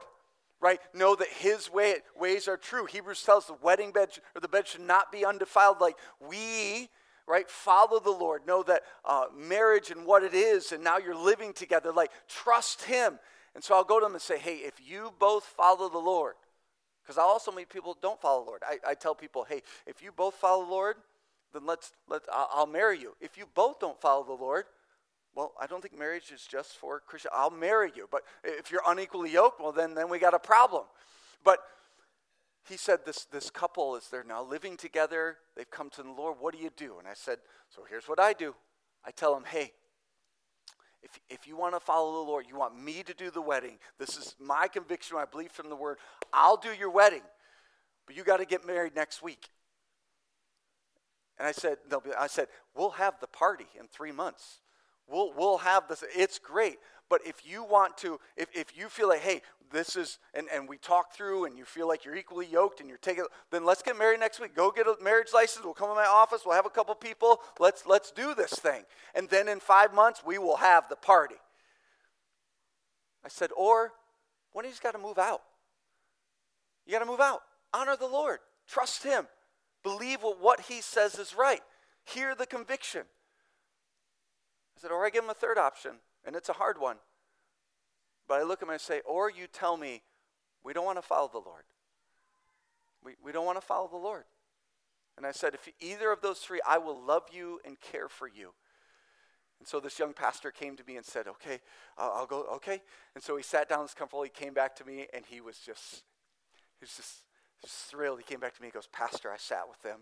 Right? 0.61 0.79
Know 0.95 1.17
that 1.17 1.29
his 1.29 1.73
way, 1.73 1.97
ways 2.17 2.47
are 2.47 2.59
true. 2.59 2.85
Hebrews 2.85 3.23
tells 3.23 3.47
the 3.47 3.57
wedding 3.63 3.91
bed 3.91 4.11
or 4.37 4.41
the 4.41 4.49
bed 4.49 4.69
should 4.69 4.83
not 4.83 5.11
be 5.11 5.25
undefiled. 5.25 5.81
Like 5.81 5.97
we 6.21 6.89
right? 7.27 7.49
Follow 7.49 8.01
the 8.01 8.11
Lord. 8.11 8.45
Know 8.45 8.65
that 8.65 8.83
uh, 9.05 9.27
marriage 9.37 9.93
and 9.93 10.05
what 10.05 10.25
it 10.25 10.35
is, 10.35 10.73
and 10.73 10.83
now 10.83 10.99
you're 10.99 11.15
living 11.15 11.53
together. 11.53 11.93
Like, 11.93 12.11
trust 12.29 12.83
Him. 12.83 13.21
And 13.55 13.65
so 13.65 13.75
I'll 13.75 13.85
go 13.85 13.99
to 13.99 14.07
them 14.07 14.13
and 14.13 14.23
say, 14.23 14.39
hey, 14.39 14.57
if 14.57 14.75
you 14.85 15.13
both 15.19 15.45
follow 15.45 15.89
the 15.89 15.99
Lord, 15.99 16.35
because 17.03 17.19
I 17.19 17.23
also 17.23 17.51
meet 17.51 17.69
people 17.69 17.97
don't 18.01 18.21
follow 18.21 18.45
the 18.45 18.51
Lord. 18.51 18.63
I, 18.65 18.79
I 18.91 18.95
tell 18.95 19.15
people, 19.15 19.45
hey, 19.49 19.63
if 19.87 20.03
you 20.03 20.13
both 20.13 20.35
follow 20.35 20.65
the 20.65 20.71
Lord, 20.71 20.97
then 21.53 21.67
let's 21.67 21.93
let 22.09 22.23
I'll, 22.33 22.49
I'll 22.53 22.67
marry 22.67 23.01
you. 23.01 23.15
If 23.21 23.37
you 23.37 23.47
both 23.55 23.81
don't 23.81 24.01
follow 24.01 24.25
the 24.25 24.33
Lord, 24.33 24.67
well, 25.35 25.53
I 25.61 25.67
don't 25.67 25.81
think 25.81 25.99
marriage 25.99 26.31
is 26.33 26.47
just 26.47 26.77
for 26.77 27.01
Christian. 27.01 27.31
I'll 27.35 27.51
marry 27.51 27.93
you. 27.95 28.09
But 28.11 28.23
if 28.45 28.71
you're 28.71 28.83
unequally 28.87 29.33
yoked, 29.33 29.61
well, 29.61 29.73
then, 29.73 29.95
then 29.95 30.09
we 30.09 30.19
got 30.19 30.35
a 30.35 30.39
problem. 30.39 30.85
But 31.45 31.59
he 32.69 32.77
said, 32.77 33.01
this, 33.07 33.25
this 33.25 33.51
couple 33.51 33.97
is 33.97 34.09
they're 34.09 34.25
now 34.25 34.43
living 34.43 34.77
together. 34.77 35.39
They've 35.57 35.71
come 35.71 35.91
to 35.91 36.03
the 36.03 36.11
Lord. 36.11 36.37
What 36.41 36.55
do 36.55 36.61
you 36.61 36.71
do? 36.77 36.99
And 36.99 37.09
I 37.09 37.15
said, 37.15 37.39
So 37.69 37.83
here's 37.89 38.09
what 38.09 38.21
I 38.21 38.33
do. 38.33 38.55
I 39.05 39.11
tell 39.11 39.35
them, 39.35 39.45
hey, 39.45 39.73
if, 41.03 41.19
if 41.29 41.47
you 41.47 41.57
want 41.57 41.75
to 41.75 41.81
follow 41.81 42.13
the 42.13 42.31
Lord, 42.31 42.47
you 42.49 42.57
want 42.57 42.81
me 42.81 43.03
to 43.03 43.15
do 43.15 43.31
the 43.31 43.41
wedding, 43.41 43.79
this 43.99 44.17
is 44.17 44.35
my 44.39 44.69
conviction, 44.69 45.17
I 45.17 45.25
believe 45.25 45.51
from 45.51 45.69
the 45.69 45.77
word, 45.77 45.99
I'll 46.33 46.57
do 46.57 46.71
your 46.79 46.91
wedding, 46.91 47.23
but 48.07 48.17
you 48.17 48.25
got 48.25 48.39
to 48.39 48.45
get 48.45 48.67
married 48.67 48.95
next 48.95 49.23
week. 49.23 49.49
And 51.39 51.49
I 51.49 51.53
said, 51.53 51.79
be, 51.89 52.11
I 52.19 52.27
said, 52.27 52.49
we'll 52.75 52.91
have 52.91 53.15
the 53.21 53.27
party 53.27 53.67
in 53.79 53.87
three 53.87 54.13
months. 54.13 54.61
We'll, 55.09 55.33
we'll 55.35 55.59
have 55.59 55.89
this. 55.89 56.05
It's 56.15 56.39
great. 56.39 56.77
But 57.11 57.27
if 57.27 57.45
you 57.45 57.65
want 57.65 57.99
to, 57.99 58.21
if, 58.37 58.49
if 58.55 58.79
you 58.79 58.89
feel 58.89 59.09
like, 59.09 59.21
hey, 59.21 59.43
this 59.73 59.97
is, 59.97 60.19
and, 60.33 60.47
and 60.55 60.69
we 60.69 60.79
talk 60.79 61.13
through 61.13 61.45
and 61.45 61.59
you 61.59 61.65
feel 61.65 61.89
like 61.89 62.05
you're 62.05 62.17
equally 62.17 62.47
yoked 62.47 62.81
and 62.81 62.89
you're 62.89 62.99
taking, 62.99 63.27
then 63.51 63.65
let's 63.65 63.83
get 63.83 63.99
married 63.99 64.21
next 64.21 64.41
week. 64.41 64.55
Go 64.55 64.71
get 64.71 64.87
a 64.87 64.95
marriage 65.03 65.29
license. 65.35 65.65
We'll 65.65 65.75
come 65.75 65.89
to 65.89 65.95
my 65.95 66.07
office. 66.07 66.43
We'll 66.47 66.55
have 66.55 66.67
a 66.67 66.71
couple 66.71 66.95
people. 66.95 67.41
Let's, 67.59 67.85
let's 67.85 68.13
do 68.13 68.35
this 68.35 68.53
thing. 68.53 68.85
And 69.15 69.29
then 69.29 69.49
in 69.49 69.59
five 69.59 69.93
months, 69.93 70.23
we 70.25 70.39
will 70.39 70.57
have 70.57 70.89
the 70.89 70.97
party. 70.97 71.35
I 73.25 73.29
said, 73.29 73.51
or 73.57 73.93
when 74.53 74.65
you's 74.65 74.81
got 74.81 74.93
to 74.93 74.99
move 74.99 75.19
out. 75.19 75.43
You 76.87 76.93
got 76.93 77.01
to 77.01 77.07
move 77.07 77.21
out. 77.21 77.41
Honor 77.75 77.97
the 77.97 78.07
Lord. 78.07 78.39
Trust 78.69 79.03
him. 79.03 79.27
Believe 79.83 80.23
what, 80.23 80.41
what 80.41 80.61
he 80.61 80.81
says 80.81 81.19
is 81.19 81.35
right. 81.37 81.61
Hear 82.05 82.35
the 82.35 82.47
conviction. 82.47 83.03
I 84.77 84.81
said, 84.81 84.91
or 84.93 85.05
I 85.05 85.11
give 85.11 85.25
him 85.25 85.31
a 85.31 85.35
third 85.35 85.59
option, 85.59 85.93
and 86.31 86.37
it's 86.37 86.49
a 86.49 86.53
hard 86.53 86.79
one. 86.79 86.95
But 88.29 88.39
I 88.39 88.45
look 88.45 88.61
at 88.61 88.63
him 88.63 88.69
and 88.69 88.77
I 88.77 88.79
say, 88.79 89.01
or 89.05 89.29
you 89.29 89.49
tell 89.53 89.77
me, 89.77 90.01
we 90.63 90.73
don't 90.73 90.85
want 90.85 90.97
to 90.99 91.03
follow 91.03 91.29
the 91.29 91.41
Lord. 91.41 91.65
We, 93.05 93.15
we 93.21 93.33
don't 93.33 93.45
want 93.45 93.61
to 93.61 93.67
follow 93.67 93.89
the 93.89 93.97
Lord. 93.97 94.23
And 95.17 95.27
I 95.27 95.33
said, 95.33 95.55
if 95.55 95.69
either 95.81 96.13
of 96.13 96.21
those 96.21 96.39
three, 96.39 96.61
I 96.65 96.79
will 96.79 96.97
love 97.05 97.25
you 97.33 97.59
and 97.65 97.81
care 97.81 98.09
for 98.09 98.29
you. 98.29 98.53
And 99.59 99.67
so 99.67 99.81
this 99.81 99.99
young 99.99 100.13
pastor 100.13 100.53
came 100.53 100.77
to 100.77 100.85
me 100.87 100.95
and 100.95 101.05
said, 101.05 101.27
okay, 101.27 101.59
I'll, 101.99 102.13
I'll 102.19 102.27
go, 102.27 102.47
okay. 102.55 102.81
And 103.17 103.25
so 103.25 103.37
he 103.37 103.43
sat 103.43 103.69
down 103.69 103.83
this 103.83 103.93
comfortable. 103.93 104.23
He 104.23 104.31
came 104.31 104.55
back 104.55 104.77
to 104.77 104.85
me 104.85 105.09
and 105.13 105.25
he 105.27 105.41
was 105.41 105.59
just, 105.59 106.05
he 106.79 106.85
was 106.85 106.93
just 107.61 107.89
thrilled. 107.91 108.21
He 108.21 108.25
came 108.25 108.39
back 108.39 108.55
to 108.55 108.63
me 108.63 108.69
and 108.69 108.75
goes, 108.75 108.89
Pastor, 108.93 109.33
I 109.33 109.37
sat 109.37 109.65
with 109.69 109.83
them. 109.83 109.99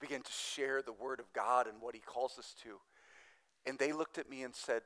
Began 0.00 0.22
to 0.22 0.30
share 0.30 0.82
the 0.82 0.92
word 0.92 1.18
of 1.18 1.32
God 1.32 1.66
and 1.66 1.82
what 1.82 1.96
he 1.96 2.00
calls 2.00 2.38
us 2.38 2.54
to. 2.62 2.76
And 3.68 3.76
they 3.76 3.90
looked 3.90 4.18
at 4.18 4.30
me 4.30 4.44
and 4.44 4.54
said, 4.54 4.82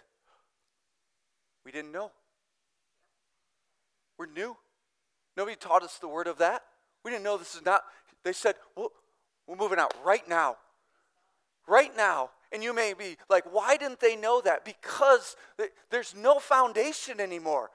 we 1.64 1.73
didn't 1.73 1.92
know. 1.92 2.11
We're 4.18 4.27
new. 4.27 4.57
Nobody 5.37 5.57
taught 5.57 5.83
us 5.83 5.99
the 5.99 6.09
word 6.09 6.27
of 6.27 6.38
that. 6.38 6.62
We 7.05 7.11
didn't 7.11 7.25
know 7.25 7.38
this 7.38 7.55
is 7.55 7.64
not. 7.64 7.83
They 8.25 8.33
said, 8.33 8.57
well, 8.77 8.90
we're 9.46 9.57
moving 9.57 9.79
out 9.79 9.94
right 10.05 10.29
now. 10.29 10.57
Right 11.66 11.96
now. 11.96 12.31
And 12.53 12.62
you 12.62 12.75
may 12.75 12.94
be 12.94 13.16
like, 13.29 13.44
why 13.51 13.77
didn't 13.77 14.01
they 14.01 14.16
know 14.16 14.40
that? 14.42 14.64
Because 14.64 15.37
there's 15.90 16.14
no 16.14 16.38
foundation 16.38 17.20
anymore 17.20 17.70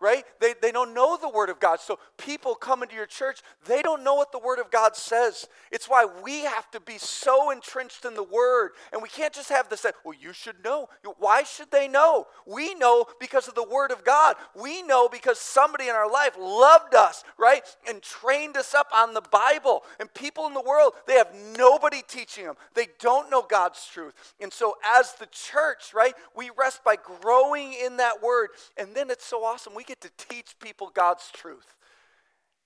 right? 0.00 0.24
They, 0.40 0.54
they 0.60 0.72
don't 0.72 0.94
know 0.94 1.16
the 1.16 1.28
Word 1.28 1.48
of 1.48 1.60
God. 1.60 1.80
So 1.80 1.98
people 2.18 2.54
come 2.54 2.82
into 2.82 2.94
your 2.94 3.06
church, 3.06 3.42
they 3.66 3.82
don't 3.82 4.04
know 4.04 4.14
what 4.14 4.32
the 4.32 4.38
Word 4.38 4.58
of 4.58 4.70
God 4.70 4.96
says. 4.96 5.46
It's 5.72 5.88
why 5.88 6.06
we 6.22 6.40
have 6.40 6.70
to 6.72 6.80
be 6.80 6.98
so 6.98 7.50
entrenched 7.50 8.04
in 8.04 8.14
the 8.14 8.22
Word. 8.22 8.72
And 8.92 9.02
we 9.02 9.08
can't 9.08 9.32
just 9.32 9.48
have 9.50 9.68
this, 9.68 9.86
well, 10.04 10.14
you 10.18 10.32
should 10.32 10.62
know. 10.64 10.88
Why 11.18 11.42
should 11.42 11.70
they 11.70 11.88
know? 11.88 12.26
We 12.46 12.74
know 12.74 13.06
because 13.20 13.48
of 13.48 13.54
the 13.54 13.68
Word 13.68 13.90
of 13.90 14.04
God. 14.04 14.36
We 14.54 14.82
know 14.82 15.08
because 15.08 15.38
somebody 15.38 15.88
in 15.88 15.94
our 15.94 16.10
life 16.10 16.36
loved 16.38 16.94
us, 16.94 17.24
right? 17.38 17.62
And 17.88 18.02
trained 18.02 18.56
us 18.56 18.74
up 18.74 18.88
on 18.94 19.14
the 19.14 19.22
Bible. 19.22 19.82
And 19.98 20.12
people 20.12 20.46
in 20.46 20.54
the 20.54 20.62
world, 20.62 20.92
they 21.06 21.14
have 21.14 21.34
nobody 21.56 22.02
teaching 22.06 22.44
them. 22.44 22.54
They 22.74 22.88
don't 23.00 23.30
know 23.30 23.42
God's 23.42 23.86
truth. 23.86 24.14
And 24.40 24.52
so 24.52 24.76
as 24.98 25.14
the 25.14 25.26
church, 25.26 25.92
right, 25.94 26.14
we 26.34 26.50
rest 26.56 26.84
by 26.84 26.96
growing 26.96 27.74
in 27.74 27.96
that 27.98 28.22
Word. 28.22 28.50
And 28.76 28.94
then 28.94 29.10
it's 29.10 29.26
so 29.26 29.44
awesome. 29.44 29.74
We 29.74 29.84
get 29.86 30.00
to 30.02 30.10
teach 30.16 30.58
people 30.60 30.90
God's 30.94 31.30
truth. 31.32 31.74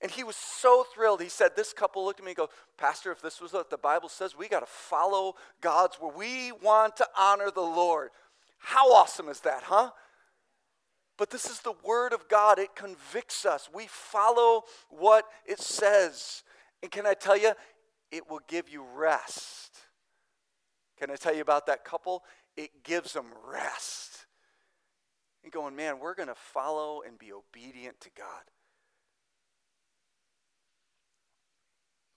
And 0.01 0.09
he 0.09 0.23
was 0.23 0.35
so 0.35 0.83
thrilled. 0.93 1.21
He 1.21 1.29
said, 1.29 1.51
This 1.55 1.73
couple 1.73 2.03
looked 2.03 2.19
at 2.19 2.25
me 2.25 2.31
and 2.31 2.37
goes, 2.37 2.49
Pastor, 2.77 3.11
if 3.11 3.21
this 3.21 3.39
was 3.39 3.53
what 3.53 3.69
the 3.69 3.77
Bible 3.77 4.09
says, 4.09 4.35
we 4.35 4.47
got 4.47 4.61
to 4.61 4.65
follow 4.65 5.35
God's 5.61 5.99
word. 6.01 6.15
We 6.17 6.51
want 6.51 6.97
to 6.97 7.07
honor 7.17 7.51
the 7.51 7.61
Lord. 7.61 8.09
How 8.57 8.93
awesome 8.93 9.29
is 9.29 9.41
that, 9.41 9.63
huh? 9.63 9.91
But 11.17 11.29
this 11.29 11.45
is 11.45 11.59
the 11.59 11.73
word 11.83 12.13
of 12.13 12.27
God. 12.27 12.57
It 12.57 12.75
convicts 12.75 13.45
us. 13.45 13.69
We 13.73 13.85
follow 13.87 14.63
what 14.89 15.25
it 15.45 15.59
says. 15.59 16.41
And 16.81 16.91
can 16.91 17.05
I 17.05 17.13
tell 17.13 17.37
you, 17.37 17.53
it 18.11 18.27
will 18.29 18.41
give 18.47 18.69
you 18.69 18.83
rest. 18.95 19.77
Can 20.99 21.11
I 21.11 21.15
tell 21.15 21.33
you 21.33 21.41
about 21.41 21.67
that 21.67 21.85
couple? 21.85 22.23
It 22.57 22.83
gives 22.83 23.13
them 23.13 23.25
rest 23.47 24.10
and 25.43 25.51
going, 25.51 25.75
man, 25.75 25.99
we're 25.99 26.15
going 26.15 26.27
to 26.29 26.35
follow 26.35 27.01
and 27.05 27.17
be 27.17 27.31
obedient 27.31 27.99
to 28.01 28.09
God. 28.17 28.43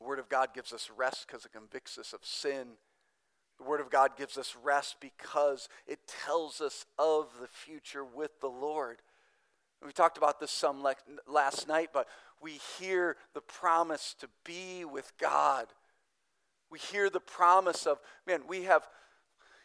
The 0.00 0.06
Word 0.06 0.18
of 0.18 0.28
God 0.28 0.48
gives 0.54 0.72
us 0.72 0.90
rest 0.94 1.26
because 1.26 1.44
it 1.44 1.52
convicts 1.52 1.96
us 1.96 2.12
of 2.12 2.20
sin. 2.22 2.68
The 3.58 3.64
Word 3.64 3.80
of 3.80 3.90
God 3.90 4.16
gives 4.16 4.36
us 4.36 4.54
rest 4.62 4.96
because 5.00 5.68
it 5.86 6.00
tells 6.26 6.60
us 6.60 6.84
of 6.98 7.28
the 7.40 7.46
future 7.46 8.04
with 8.04 8.40
the 8.40 8.48
Lord. 8.48 8.98
We 9.84 9.92
talked 9.92 10.16
about 10.16 10.40
this 10.40 10.50
some 10.50 10.86
last 11.26 11.68
night, 11.68 11.90
but 11.92 12.08
we 12.40 12.58
hear 12.78 13.16
the 13.34 13.42
promise 13.42 14.14
to 14.20 14.28
be 14.44 14.84
with 14.84 15.12
God. 15.20 15.66
We 16.70 16.78
hear 16.78 17.10
the 17.10 17.20
promise 17.20 17.86
of, 17.86 17.98
man, 18.26 18.42
we 18.48 18.62
have, 18.62 18.86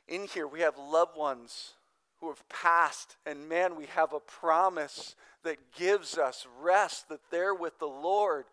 in 0.07 0.27
here, 0.27 0.45
we 0.45 0.59
have 0.59 0.77
loved 0.77 1.17
ones 1.17 1.73
who 2.19 2.29
have 2.29 2.47
passed. 2.49 3.15
And 3.25 3.47
man, 3.47 3.75
we 3.75 3.85
have 3.87 4.13
a 4.13 4.19
promise 4.19 5.15
that 5.43 5.57
gives 5.77 6.17
us 6.17 6.45
rest 6.61 7.09
that 7.09 7.21
they're 7.31 7.53
with 7.53 7.79
the 7.79 7.87
Lord. 7.87 8.45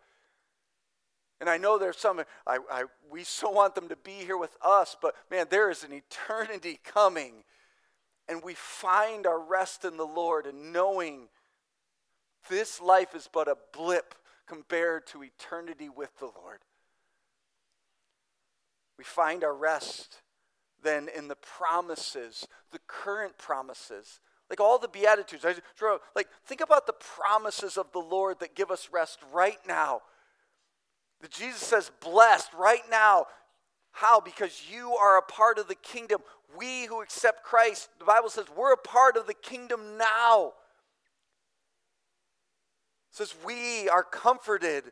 And 1.41 1.51
I 1.51 1.59
know 1.59 1.79
there's 1.79 1.99
some, 1.99 2.23
I, 2.47 2.59
I, 2.71 2.85
we 3.11 3.25
so 3.25 3.51
want 3.51 3.75
them 3.75 3.89
to 3.89 3.97
be 3.97 4.13
here 4.13 4.39
with 4.39 4.57
us, 4.65 4.97
but 5.01 5.15
man, 5.31 5.47
there 5.51 5.71
is 5.71 5.85
an 5.85 5.93
eternity 5.93 6.81
coming. 6.85 7.45
And 8.29 8.43
we 8.43 8.55
find 8.55 9.27
our 9.27 9.41
rest 9.41 9.85
in 9.85 9.97
the 9.97 10.07
Lord 10.07 10.47
and 10.47 10.73
knowing 10.73 11.29
this 12.49 12.81
life 12.81 13.15
is 13.15 13.29
but 13.33 13.49
a 13.49 13.57
blip 13.73 14.15
compared 14.47 15.07
to 15.09 15.23
eternity 15.23 15.89
with 15.89 16.17
the 16.19 16.27
Lord. 16.27 16.61
We 18.99 19.05
find 19.05 19.45
our 19.45 19.55
rest 19.55 20.23
than 20.87 21.09
in 21.09 21.27
the 21.27 21.35
promises, 21.35 22.47
the 22.71 22.79
current 22.87 23.37
promises. 23.39 24.21
Like 24.49 24.61
all 24.61 24.79
the 24.79 24.87
Beatitudes. 24.87 25.45
I 25.45 25.55
draw, 25.77 25.99
like, 26.15 26.29
think 26.47 26.61
about 26.61 26.87
the 26.87 26.93
promises 26.93 27.77
of 27.77 27.91
the 27.91 27.99
Lord 27.99 28.39
that 28.39 28.55
give 28.55 28.71
us 28.71 28.89
rest 28.93 29.19
right 29.33 29.59
now. 29.67 30.03
That 31.21 31.33
Jesus 31.33 31.61
says, 31.61 31.91
blessed 32.01 32.53
right 32.57 32.89
now. 32.89 33.27
How? 33.91 34.21
Because 34.21 34.63
you 34.71 34.93
are 34.93 35.19
a 35.19 35.23
part 35.23 35.59
of 35.59 35.67
the 35.67 35.75
kingdom. 35.75 36.21
We 36.57 36.85
who 36.87 37.03
accept 37.03 37.43
Christ, 37.43 37.89
the 37.99 38.05
Bible 38.05 38.29
says 38.29 38.45
we're 38.57 38.73
a 38.73 38.79
part 38.79 39.17
of 39.17 39.27
the 39.27 39.35
kingdom 39.35 39.99
now. 39.99 40.53
It 43.11 43.17
says 43.17 43.35
we 43.45 43.89
are 43.89 44.05
comforted. 44.05 44.85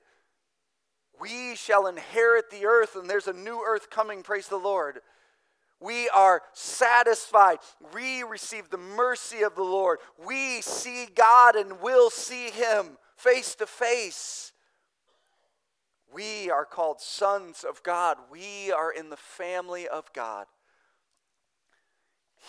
We 1.20 1.54
shall 1.54 1.86
inherit 1.86 2.50
the 2.50 2.66
earth, 2.66 2.96
and 2.96 3.08
there's 3.08 3.28
a 3.28 3.32
new 3.32 3.62
earth 3.64 3.88
coming, 3.90 4.24
praise 4.24 4.48
the 4.48 4.56
Lord. 4.56 4.98
We 5.84 6.08
are 6.08 6.40
satisfied. 6.54 7.58
We 7.92 8.22
receive 8.22 8.70
the 8.70 8.78
mercy 8.78 9.42
of 9.42 9.54
the 9.54 9.62
Lord. 9.62 9.98
We 10.26 10.62
see 10.62 11.06
God 11.14 11.56
and 11.56 11.82
will 11.82 12.08
see 12.08 12.48
Him 12.48 12.96
face 13.16 13.54
to 13.56 13.66
face. 13.66 14.52
We 16.12 16.50
are 16.50 16.64
called 16.64 17.02
sons 17.02 17.64
of 17.68 17.82
God. 17.82 18.16
We 18.30 18.72
are 18.72 18.90
in 18.90 19.10
the 19.10 19.16
family 19.18 19.86
of 19.86 20.10
God. 20.14 20.46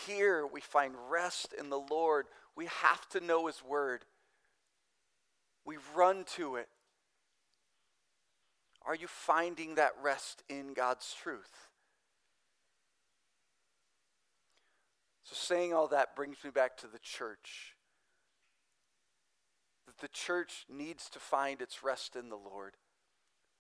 Here 0.08 0.48
we 0.48 0.62
find 0.62 0.94
rest 1.10 1.54
in 1.60 1.70
the 1.70 1.82
Lord. 1.92 2.28
We 2.56 2.68
have 2.68 3.10
to 3.10 3.20
know 3.20 3.48
His 3.48 3.62
Word. 3.62 4.06
We 5.66 5.76
run 5.94 6.24
to 6.36 6.56
it. 6.56 6.70
Are 8.86 8.96
you 8.96 9.08
finding 9.08 9.76
that 9.76 9.94
rest 10.02 10.44
in 10.48 10.74
God's 10.74 11.14
truth? 11.14 11.65
So, 15.26 15.34
saying 15.34 15.74
all 15.74 15.88
that 15.88 16.16
brings 16.16 16.38
me 16.44 16.52
back 16.52 16.78
to 16.78 16.88
the 16.88 17.00
church. 17.00 17.74
That 19.88 19.98
the 19.98 20.08
church 20.08 20.66
needs 20.70 21.10
to 21.10 21.20
find 21.20 21.62
its 21.62 21.84
rest 21.84 22.16
in 22.16 22.30
the 22.30 22.36
Lord. 22.36 22.74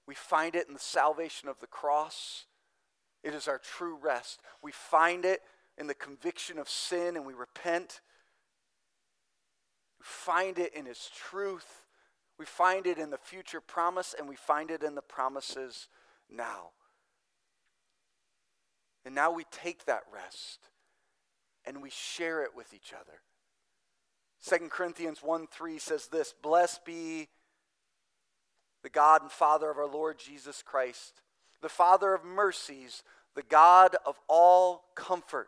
We 0.08 0.13
find 0.13 0.54
it 0.54 0.67
in 0.67 0.75
the 0.75 0.80
salvation 0.80 1.49
of 1.49 1.60
the 1.60 1.67
cross. 1.67 2.45
It 3.23 3.34
is 3.34 3.47
our 3.47 3.58
true 3.58 3.97
rest. 3.99 4.41
We 4.62 4.71
find 4.71 5.25
it 5.25 5.41
in 5.75 5.88
the 5.88 5.95
conviction 5.95 6.60
of 6.60 6.69
sin 6.69 7.15
and 7.15 7.25
we 7.25 7.34
repent. 7.34 8.01
We 9.97 10.04
find 10.04 10.60
it 10.60 10.75
in 10.75 10.86
His 10.86 11.10
truth. 11.15 11.82
We 12.38 12.45
find 12.45 12.86
it 12.86 12.99
in 12.99 13.10
the 13.10 13.17
future 13.17 13.62
promise 13.62 14.13
and 14.15 14.30
we 14.30 14.36
find 14.36 14.69
it 14.69 14.84
in 14.84 14.93
the 14.93 15.01
promises 15.01 15.88
now. 16.30 16.69
And 19.04 19.15
now 19.15 19.32
we 19.32 19.45
take 19.51 19.86
that 19.86 20.04
rest 20.13 20.69
and 21.65 21.82
we 21.82 21.89
share 21.89 22.43
it 22.43 22.56
with 22.56 22.73
each 22.73 22.93
other. 22.93 23.21
2 24.47 24.69
Corinthians 24.69 25.23
1 25.23 25.47
3 25.47 25.80
says 25.80 26.08
this 26.08 26.34
Blessed 26.41 26.86
be 26.86 27.28
the 28.84 28.89
God 28.89 29.23
and 29.23 29.32
Father 29.32 29.71
of 29.71 29.78
our 29.78 29.88
Lord 29.88 30.19
Jesus 30.19 30.62
Christ, 30.62 31.21
the 31.62 31.69
Father 31.69 32.13
of 32.13 32.23
mercies, 32.23 33.01
the 33.34 33.41
God 33.41 33.95
of 34.06 34.19
all 34.28 34.84
comfort, 34.93 35.47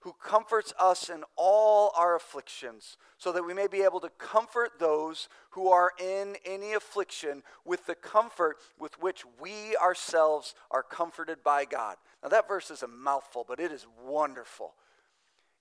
who 0.00 0.14
comforts 0.22 0.72
us 0.78 1.08
in 1.08 1.24
all 1.34 1.92
our 1.96 2.14
afflictions, 2.14 2.96
so 3.18 3.32
that 3.32 3.44
we 3.44 3.54
may 3.54 3.66
be 3.66 3.82
able 3.82 3.98
to 3.98 4.10
comfort 4.18 4.72
those 4.78 5.28
who 5.50 5.68
are 5.68 5.90
in 5.98 6.36
any 6.44 6.74
affliction 6.74 7.42
with 7.64 7.84
the 7.86 7.96
comfort 7.96 8.58
with 8.78 9.00
which 9.02 9.24
we 9.40 9.76
ourselves 9.82 10.54
are 10.70 10.84
comforted 10.84 11.42
by 11.42 11.64
God. 11.64 11.96
Now, 12.22 12.28
that 12.28 12.46
verse 12.46 12.70
is 12.70 12.84
a 12.84 12.88
mouthful, 12.88 13.44
but 13.48 13.58
it 13.58 13.72
is 13.72 13.86
wonderful 14.06 14.74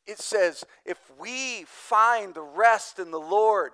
it 0.06 0.20
says, 0.20 0.66
if 0.86 1.00
we 1.20 1.63
find 1.66 2.34
the 2.34 2.42
rest 2.42 3.00
in 3.00 3.12
the 3.12 3.20
Lord, 3.20 3.72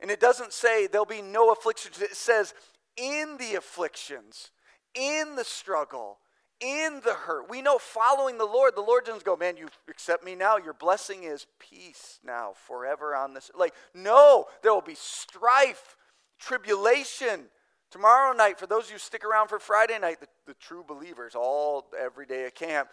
and 0.00 0.10
it 0.10 0.20
doesn't 0.20 0.52
say 0.52 0.86
there'll 0.86 1.04
be 1.04 1.22
no 1.22 1.52
afflictions, 1.52 2.00
it 2.00 2.16
says, 2.16 2.54
in 2.96 3.36
the 3.38 3.54
afflictions, 3.54 4.50
in 4.94 5.36
the 5.36 5.44
struggle, 5.44 6.18
in 6.60 7.00
the 7.04 7.14
hurt. 7.14 7.48
We 7.48 7.62
know 7.62 7.78
following 7.78 8.36
the 8.36 8.44
Lord, 8.44 8.76
the 8.76 8.82
Lord 8.82 9.04
doesn't 9.04 9.24
go, 9.24 9.36
man, 9.36 9.56
you 9.56 9.68
accept 9.88 10.24
me 10.24 10.34
now. 10.34 10.58
Your 10.58 10.74
blessing 10.74 11.24
is 11.24 11.46
peace 11.58 12.18
now, 12.24 12.52
forever 12.66 13.14
on 13.14 13.32
this. 13.32 13.50
Like, 13.56 13.74
no, 13.94 14.46
there 14.62 14.74
will 14.74 14.80
be 14.80 14.96
strife, 14.96 15.96
tribulation. 16.38 17.46
Tomorrow 17.90 18.34
night, 18.34 18.58
for 18.58 18.66
those 18.66 18.84
of 18.84 18.90
you 18.90 18.94
who 18.94 18.98
stick 19.00 19.24
around 19.24 19.48
for 19.48 19.58
Friday 19.58 19.98
night, 19.98 20.20
the, 20.20 20.28
the 20.46 20.54
true 20.54 20.84
believers, 20.86 21.34
all 21.34 21.86
every 21.98 22.26
day 22.26 22.44
at 22.44 22.54
camp, 22.54 22.90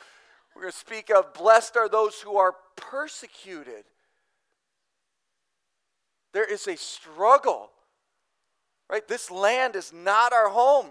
we're 0.57 0.63
going 0.63 0.73
to 0.73 0.79
speak 0.79 1.11
of 1.11 1.35
blessed 1.35 1.77
are 1.77 1.87
those 1.87 2.19
who 2.19 2.37
are 2.37 2.55
persecuted. 2.75 3.83
There 6.33 6.51
is 6.51 6.67
a 6.67 6.75
struggle, 6.75 7.69
right? 8.89 9.07
This 9.07 9.29
land 9.29 9.75
is 9.75 9.93
not 9.93 10.33
our 10.33 10.49
home. 10.49 10.87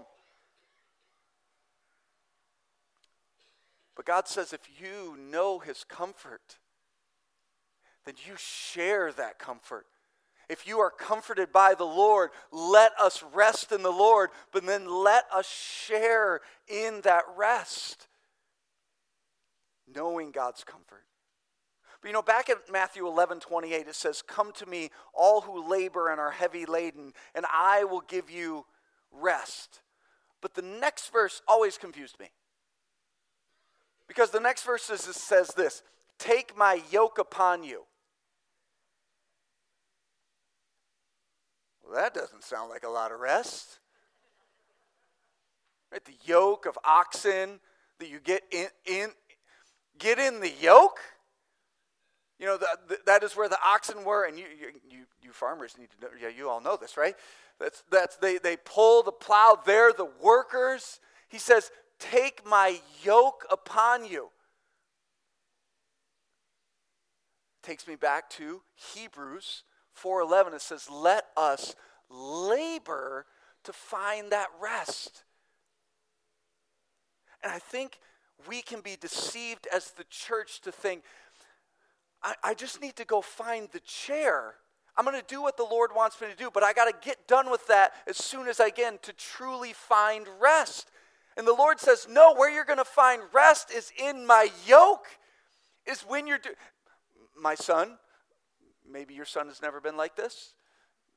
But 3.93 4.05
God 4.05 4.29
says 4.29 4.53
if 4.53 4.61
you 4.79 5.17
know 5.19 5.59
His 5.59 5.83
comfort, 5.83 6.59
then 8.05 8.15
you 8.25 8.35
share 8.37 9.11
that 9.11 9.37
comfort. 9.37 9.85
If 10.47 10.65
you 10.65 10.79
are 10.79 10.91
comforted 10.91 11.51
by 11.51 11.73
the 11.73 11.83
Lord, 11.83 12.29
let 12.53 12.93
us 12.97 13.21
rest 13.33 13.73
in 13.73 13.83
the 13.83 13.91
Lord, 13.91 14.29
but 14.53 14.65
then 14.65 14.89
let 15.03 15.25
us 15.35 15.45
share 15.45 16.39
in 16.69 17.01
that 17.01 17.23
rest 17.35 18.07
knowing 19.93 20.31
God's 20.31 20.63
comfort. 20.63 21.05
But 22.01 22.09
you 22.09 22.13
know, 22.13 22.21
back 22.21 22.49
at 22.49 22.71
Matthew 22.71 23.07
11 23.07 23.39
28, 23.39 23.87
it 23.87 23.95
says, 23.95 24.21
Come 24.21 24.51
to 24.53 24.65
me, 24.65 24.91
all 25.13 25.41
who 25.41 25.69
labor 25.69 26.09
and 26.09 26.19
are 26.19 26.31
heavy 26.31 26.65
laden, 26.65 27.13
and 27.33 27.45
I 27.51 27.83
will 27.85 28.01
give 28.01 28.29
you 28.29 28.65
rest. 29.11 29.81
But 30.41 30.53
the 30.53 30.61
next 30.61 31.11
verse 31.11 31.41
always 31.47 31.77
confused 31.77 32.19
me. 32.19 32.29
Because 34.07 34.29
the 34.29 34.39
next 34.39 34.63
verse 34.63 34.89
is, 34.89 35.01
says 35.01 35.49
this 35.49 35.81
Take 36.19 36.57
my 36.57 36.81
yoke 36.91 37.17
upon 37.17 37.63
you. 37.63 37.83
Well, 41.83 41.95
that 41.95 42.13
doesn't 42.13 42.43
sound 42.43 42.69
like 42.69 42.83
a 42.83 42.89
lot 42.89 43.11
of 43.11 43.19
rest. 43.19 43.79
Right? 45.91 46.03
The 46.03 46.17
yoke 46.25 46.65
of 46.65 46.77
oxen 46.83 47.59
that 47.99 48.09
you 48.09 48.19
get 48.19 48.43
in, 48.51 48.67
in, 48.85 49.09
get 49.99 50.19
in 50.19 50.39
the 50.39 50.51
yoke. 50.61 50.99
You 52.39 52.45
know, 52.45 52.57
the, 52.57 52.67
the, 52.87 52.97
that 53.05 53.23
is 53.23 53.35
where 53.35 53.49
the 53.49 53.57
oxen 53.65 54.03
were, 54.03 54.25
and 54.25 54.37
you, 54.37 54.45
you, 54.89 55.05
you, 55.21 55.31
farmers 55.31 55.75
need 55.77 55.89
to 55.89 56.05
know, 56.05 56.11
yeah, 56.21 56.29
you 56.29 56.49
all 56.49 56.61
know 56.61 56.77
this, 56.77 56.95
right? 56.95 57.15
That's, 57.59 57.83
that's, 57.89 58.15
they, 58.17 58.37
they 58.37 58.57
pull 58.57 59.01
the 59.01 59.11
plow, 59.11 59.57
they're 59.65 59.91
the 59.91 60.09
workers. 60.21 60.99
He 61.29 61.39
says, 61.39 61.71
Take 61.99 62.45
my 62.45 62.79
yoke 63.03 63.45
upon 63.49 64.05
you. 64.05 64.29
Takes 67.63 67.87
me 67.87 67.95
back 67.95 68.29
to 68.31 68.61
Hebrews 68.75 69.63
4:11. 69.95 70.53
It 70.53 70.61
says, 70.61 70.89
"Let 70.89 71.27
us 71.35 71.75
labor 72.09 73.25
to 73.63 73.73
find 73.73 74.31
that 74.31 74.49
rest." 74.59 75.23
And 77.41 77.51
I 77.51 77.59
think 77.59 77.99
we 78.47 78.61
can 78.61 78.81
be 78.81 78.95
deceived 78.99 79.67
as 79.73 79.91
the 79.91 80.03
church 80.09 80.61
to 80.61 80.71
think, 80.71 81.03
I, 82.21 82.35
I 82.43 82.53
just 82.53 82.81
need 82.81 82.95
to 82.97 83.05
go 83.05 83.21
find 83.21 83.69
the 83.71 83.79
chair. 83.79 84.55
I'm 84.97 85.05
going 85.05 85.19
to 85.19 85.25
do 85.27 85.41
what 85.41 85.57
the 85.57 85.63
Lord 85.63 85.91
wants 85.95 86.19
me 86.19 86.27
to 86.27 86.35
do, 86.35 86.49
but 86.51 86.63
I 86.63 86.73
got 86.73 86.85
to 86.85 87.07
get 87.07 87.27
done 87.27 87.51
with 87.51 87.67
that 87.67 87.93
as 88.07 88.17
soon 88.17 88.47
as 88.47 88.59
I 88.59 88.69
can 88.69 88.97
to 89.03 89.13
truly 89.13 89.73
find 89.73 90.27
rest. 90.41 90.91
And 91.37 91.47
the 91.47 91.53
Lord 91.53 91.79
says, 91.79 92.07
No, 92.09 92.33
where 92.33 92.49
you're 92.49 92.65
going 92.65 92.79
to 92.79 92.85
find 92.85 93.21
rest 93.31 93.71
is 93.71 93.91
in 94.03 94.25
my 94.25 94.49
yoke, 94.65 95.05
is 95.85 96.01
when 96.01 96.25
you're 96.25 96.39
doing. 96.39 96.55
My 97.39 97.53
son, 97.53 97.99
maybe 98.91 99.13
your 99.13 99.25
son 99.25 99.47
has 99.47 99.61
never 99.61 99.79
been 99.79 99.95
like 99.95 100.15
this. 100.15 100.53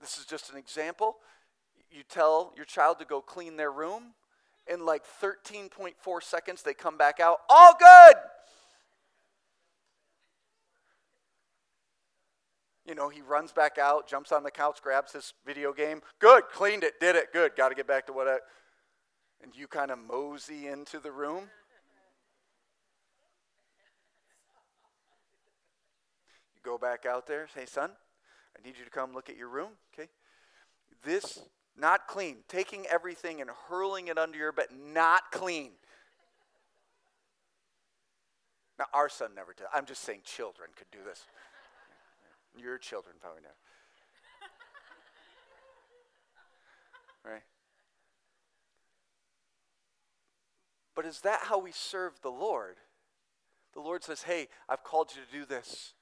This 0.00 0.18
is 0.18 0.26
just 0.26 0.52
an 0.52 0.58
example. 0.58 1.16
You 1.90 2.02
tell 2.08 2.52
your 2.56 2.66
child 2.66 2.98
to 2.98 3.06
go 3.06 3.22
clean 3.22 3.56
their 3.56 3.72
room, 3.72 4.14
in 4.70 4.86
like 4.86 5.02
13.4 5.20 6.22
seconds, 6.22 6.62
they 6.62 6.74
come 6.74 6.96
back 6.96 7.18
out, 7.20 7.38
all 7.48 7.74
good. 7.78 8.14
You 12.86 12.94
know, 12.94 13.08
he 13.08 13.20
runs 13.20 13.52
back 13.52 13.78
out, 13.78 14.08
jumps 14.08 14.32
on 14.32 14.42
the 14.42 14.50
couch, 14.50 14.80
grabs 14.82 15.12
his 15.12 15.32
video 15.44 15.72
game. 15.72 16.00
Good, 16.18 16.44
cleaned 16.52 16.82
it, 16.82 16.94
did 17.00 17.14
it, 17.14 17.32
good. 17.32 17.54
Got 17.56 17.68
to 17.68 17.74
get 17.74 17.86
back 17.86 18.06
to 18.06 18.12
what 18.12 18.26
I. 18.26 18.38
And 19.42 19.54
you 19.54 19.66
kind 19.66 19.90
of 19.90 19.98
mosey 19.98 20.66
into 20.66 20.98
the 20.98 21.12
room. 21.12 21.44
You 26.54 26.60
go 26.64 26.78
back 26.78 27.06
out 27.06 27.26
there, 27.26 27.48
say, 27.54 27.64
son, 27.64 27.90
I 28.56 28.66
need 28.66 28.76
you 28.78 28.84
to 28.84 28.90
come 28.90 29.14
look 29.14 29.30
at 29.30 29.36
your 29.36 29.48
room, 29.48 29.70
okay? 29.94 30.08
This 31.04 31.38
not 31.80 32.06
clean. 32.06 32.38
Taking 32.48 32.86
everything 32.86 33.40
and 33.40 33.50
hurling 33.68 34.08
it 34.08 34.18
under 34.18 34.36
your 34.36 34.52
bed, 34.52 34.66
not 34.92 35.32
clean. 35.32 35.72
Now, 38.78 38.86
our 38.94 39.08
son 39.08 39.30
never 39.34 39.52
did. 39.52 39.66
I'm 39.74 39.86
just 39.86 40.02
saying 40.02 40.20
children 40.24 40.70
could 40.76 40.90
do 40.90 40.98
this. 41.04 41.24
Your 42.56 42.78
children 42.78 43.16
probably 43.20 43.42
never. 43.42 43.54
Right? 47.22 47.42
But 50.96 51.04
is 51.04 51.20
that 51.20 51.40
how 51.44 51.58
we 51.58 51.72
serve 51.72 52.14
the 52.22 52.30
Lord? 52.30 52.76
The 53.74 53.80
Lord 53.80 54.02
says, 54.02 54.22
Hey, 54.22 54.48
I've 54.68 54.82
called 54.82 55.12
you 55.14 55.22
to 55.22 55.38
do 55.38 55.44
this. 55.44 55.94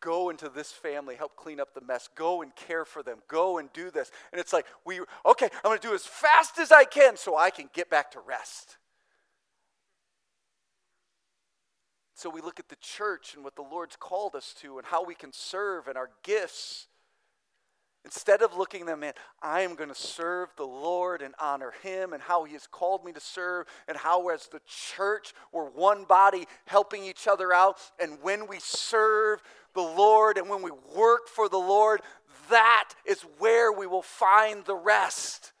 Go 0.00 0.30
into 0.30 0.48
this 0.48 0.72
family, 0.72 1.14
help 1.14 1.36
clean 1.36 1.60
up 1.60 1.74
the 1.74 1.80
mess. 1.80 2.08
Go 2.14 2.42
and 2.42 2.54
care 2.56 2.84
for 2.84 3.02
them. 3.02 3.18
Go 3.28 3.58
and 3.58 3.72
do 3.72 3.90
this. 3.90 4.10
And 4.32 4.40
it's 4.40 4.52
like, 4.52 4.66
we, 4.84 5.00
okay, 5.26 5.48
I'm 5.52 5.70
going 5.70 5.78
to 5.78 5.88
do 5.88 5.94
as 5.94 6.06
fast 6.06 6.58
as 6.58 6.72
I 6.72 6.84
can 6.84 7.16
so 7.16 7.36
I 7.36 7.50
can 7.50 7.68
get 7.74 7.90
back 7.90 8.10
to 8.12 8.20
rest. 8.20 8.78
So 12.14 12.28
we 12.28 12.42
look 12.42 12.60
at 12.60 12.68
the 12.68 12.76
church 12.76 13.34
and 13.34 13.42
what 13.42 13.56
the 13.56 13.62
Lord's 13.62 13.96
called 13.96 14.34
us 14.34 14.54
to 14.60 14.76
and 14.76 14.86
how 14.86 15.04
we 15.04 15.14
can 15.14 15.32
serve 15.32 15.88
and 15.88 15.96
our 15.96 16.10
gifts. 16.22 16.86
Instead 18.04 18.40
of 18.40 18.56
looking 18.56 18.86
them, 18.86 19.00
man, 19.00 19.12
I 19.42 19.60
am 19.60 19.74
going 19.74 19.90
to 19.90 19.94
serve 19.94 20.48
the 20.56 20.66
Lord 20.66 21.20
and 21.20 21.34
honor 21.38 21.72
Him 21.82 22.14
and 22.14 22.22
how 22.22 22.44
He 22.44 22.54
has 22.54 22.66
called 22.66 23.04
me 23.04 23.12
to 23.12 23.20
serve, 23.20 23.66
and 23.88 23.96
how, 23.96 24.28
as 24.28 24.46
the 24.46 24.60
church, 24.66 25.34
we're 25.52 25.68
one 25.68 26.04
body 26.04 26.46
helping 26.64 27.04
each 27.04 27.28
other 27.28 27.52
out. 27.52 27.78
And 27.98 28.18
when 28.22 28.46
we 28.46 28.58
serve 28.58 29.42
the 29.74 29.80
Lord 29.80 30.38
and 30.38 30.48
when 30.48 30.62
we 30.62 30.70
work 30.94 31.28
for 31.28 31.48
the 31.48 31.58
Lord, 31.58 32.00
that 32.48 32.90
is 33.04 33.22
where 33.38 33.72
we 33.72 33.86
will 33.86 34.02
find 34.02 34.64
the 34.64 34.74
rest. 34.74 35.52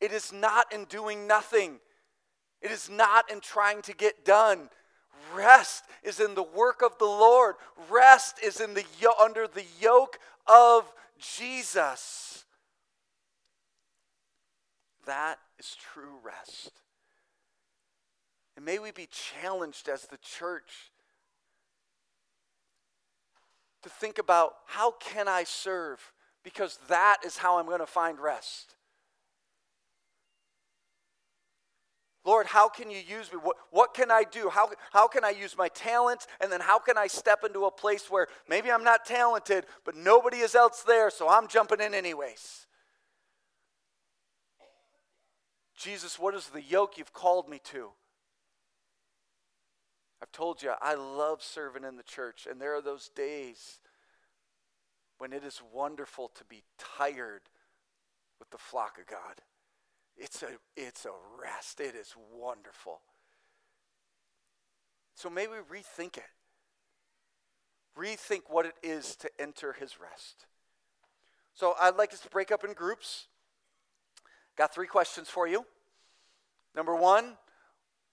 It 0.00 0.12
is 0.12 0.32
not 0.32 0.72
in 0.72 0.84
doing 0.84 1.26
nothing, 1.26 1.80
it 2.60 2.70
is 2.70 2.88
not 2.90 3.30
in 3.30 3.40
trying 3.40 3.82
to 3.82 3.94
get 3.94 4.24
done. 4.24 4.68
Rest 5.34 5.84
is 6.02 6.18
in 6.18 6.34
the 6.34 6.42
work 6.42 6.82
of 6.82 6.96
the 6.98 7.04
Lord. 7.04 7.56
Rest 7.90 8.38
is 8.42 8.60
in 8.60 8.74
the 8.74 8.84
under 9.20 9.46
the 9.46 9.64
yoke 9.80 10.18
of 10.46 10.92
Jesus. 11.18 12.44
That 15.06 15.38
is 15.58 15.76
true 15.92 16.18
rest. 16.24 16.72
And 18.56 18.64
may 18.64 18.78
we 18.78 18.90
be 18.90 19.08
challenged 19.10 19.88
as 19.88 20.02
the 20.02 20.18
church 20.18 20.92
to 23.82 23.88
think 23.88 24.18
about 24.18 24.54
how 24.66 24.92
can 24.92 25.28
I 25.28 25.44
serve 25.44 26.12
because 26.42 26.78
that 26.88 27.18
is 27.24 27.36
how 27.36 27.58
I'm 27.58 27.66
going 27.66 27.80
to 27.80 27.86
find 27.86 28.18
rest. 28.18 28.74
Lord, 32.24 32.46
how 32.46 32.68
can 32.68 32.90
you 32.90 32.98
use 32.98 33.32
me? 33.32 33.38
What, 33.42 33.56
what 33.70 33.94
can 33.94 34.10
I 34.10 34.24
do? 34.30 34.50
How, 34.50 34.70
how 34.92 35.08
can 35.08 35.24
I 35.24 35.30
use 35.30 35.56
my 35.56 35.68
talents? 35.68 36.26
And 36.40 36.52
then 36.52 36.60
how 36.60 36.78
can 36.78 36.98
I 36.98 37.06
step 37.06 37.44
into 37.44 37.64
a 37.64 37.70
place 37.70 38.10
where 38.10 38.26
maybe 38.48 38.70
I'm 38.70 38.84
not 38.84 39.06
talented, 39.06 39.64
but 39.84 39.96
nobody 39.96 40.38
is 40.38 40.54
else 40.54 40.82
there, 40.82 41.10
so 41.10 41.28
I'm 41.28 41.48
jumping 41.48 41.80
in 41.80 41.94
anyways? 41.94 42.66
Jesus, 45.78 46.18
what 46.18 46.34
is 46.34 46.46
the 46.48 46.62
yoke 46.62 46.98
you've 46.98 47.14
called 47.14 47.48
me 47.48 47.58
to? 47.72 47.88
I've 50.22 50.32
told 50.32 50.62
you, 50.62 50.72
I 50.80 50.94
love 50.94 51.42
serving 51.42 51.84
in 51.84 51.96
the 51.96 52.02
church, 52.02 52.46
and 52.50 52.60
there 52.60 52.74
are 52.74 52.82
those 52.82 53.08
days 53.08 53.78
when 55.18 55.32
it 55.32 55.44
is 55.44 55.62
wonderful 55.72 56.30
to 56.34 56.44
be 56.44 56.62
tired 56.78 57.42
with 58.38 58.50
the 58.50 58.58
flock 58.58 58.98
of 58.98 59.06
God. 59.06 59.42
It's 60.16 60.42
a, 60.42 60.48
it's 60.76 61.06
a 61.06 61.12
rest. 61.40 61.80
It 61.80 61.94
is 61.94 62.14
wonderful. 62.32 63.00
So 65.14 65.30
may 65.30 65.46
we 65.46 65.56
rethink 65.56 66.16
it. 66.16 66.24
Rethink 67.98 68.42
what 68.48 68.66
it 68.66 68.74
is 68.82 69.16
to 69.16 69.30
enter 69.38 69.74
his 69.74 70.00
rest. 70.00 70.46
So 71.54 71.74
I'd 71.80 71.96
like 71.96 72.12
us 72.12 72.20
to 72.20 72.28
break 72.28 72.52
up 72.52 72.64
in 72.64 72.72
groups. 72.72 73.26
Got 74.56 74.74
three 74.74 74.86
questions 74.86 75.28
for 75.28 75.46
you. 75.46 75.64
Number 76.74 76.94
one, 76.94 77.36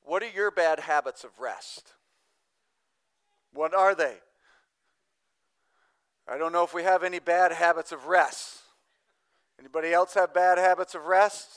what 0.01 0.23
are 0.23 0.29
your 0.29 0.51
bad 0.51 0.79
habits 0.79 1.23
of 1.23 1.39
rest? 1.39 1.93
What 3.53 3.73
are 3.73 3.95
they? 3.95 4.15
I 6.27 6.37
don't 6.37 6.51
know 6.51 6.63
if 6.63 6.73
we 6.73 6.83
have 6.83 7.03
any 7.03 7.19
bad 7.19 7.51
habits 7.51 7.91
of 7.91 8.05
rest. 8.05 8.59
Anybody 9.59 9.93
else 9.93 10.13
have 10.13 10.33
bad 10.33 10.57
habits 10.57 10.93
of 10.93 11.05
rest? 11.05 11.47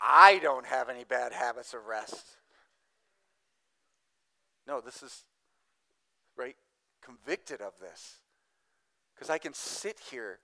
I 0.00 0.38
don't 0.38 0.66
have 0.66 0.88
any 0.88 1.04
bad 1.04 1.32
habits 1.32 1.74
of 1.74 1.86
rest. 1.86 2.26
No, 4.66 4.80
this 4.80 5.02
is, 5.02 5.24
right, 6.36 6.56
convicted 7.02 7.60
of 7.60 7.72
this. 7.80 8.16
Because 9.14 9.30
I 9.30 9.38
can 9.38 9.52
sit 9.52 9.98
here 10.10 10.38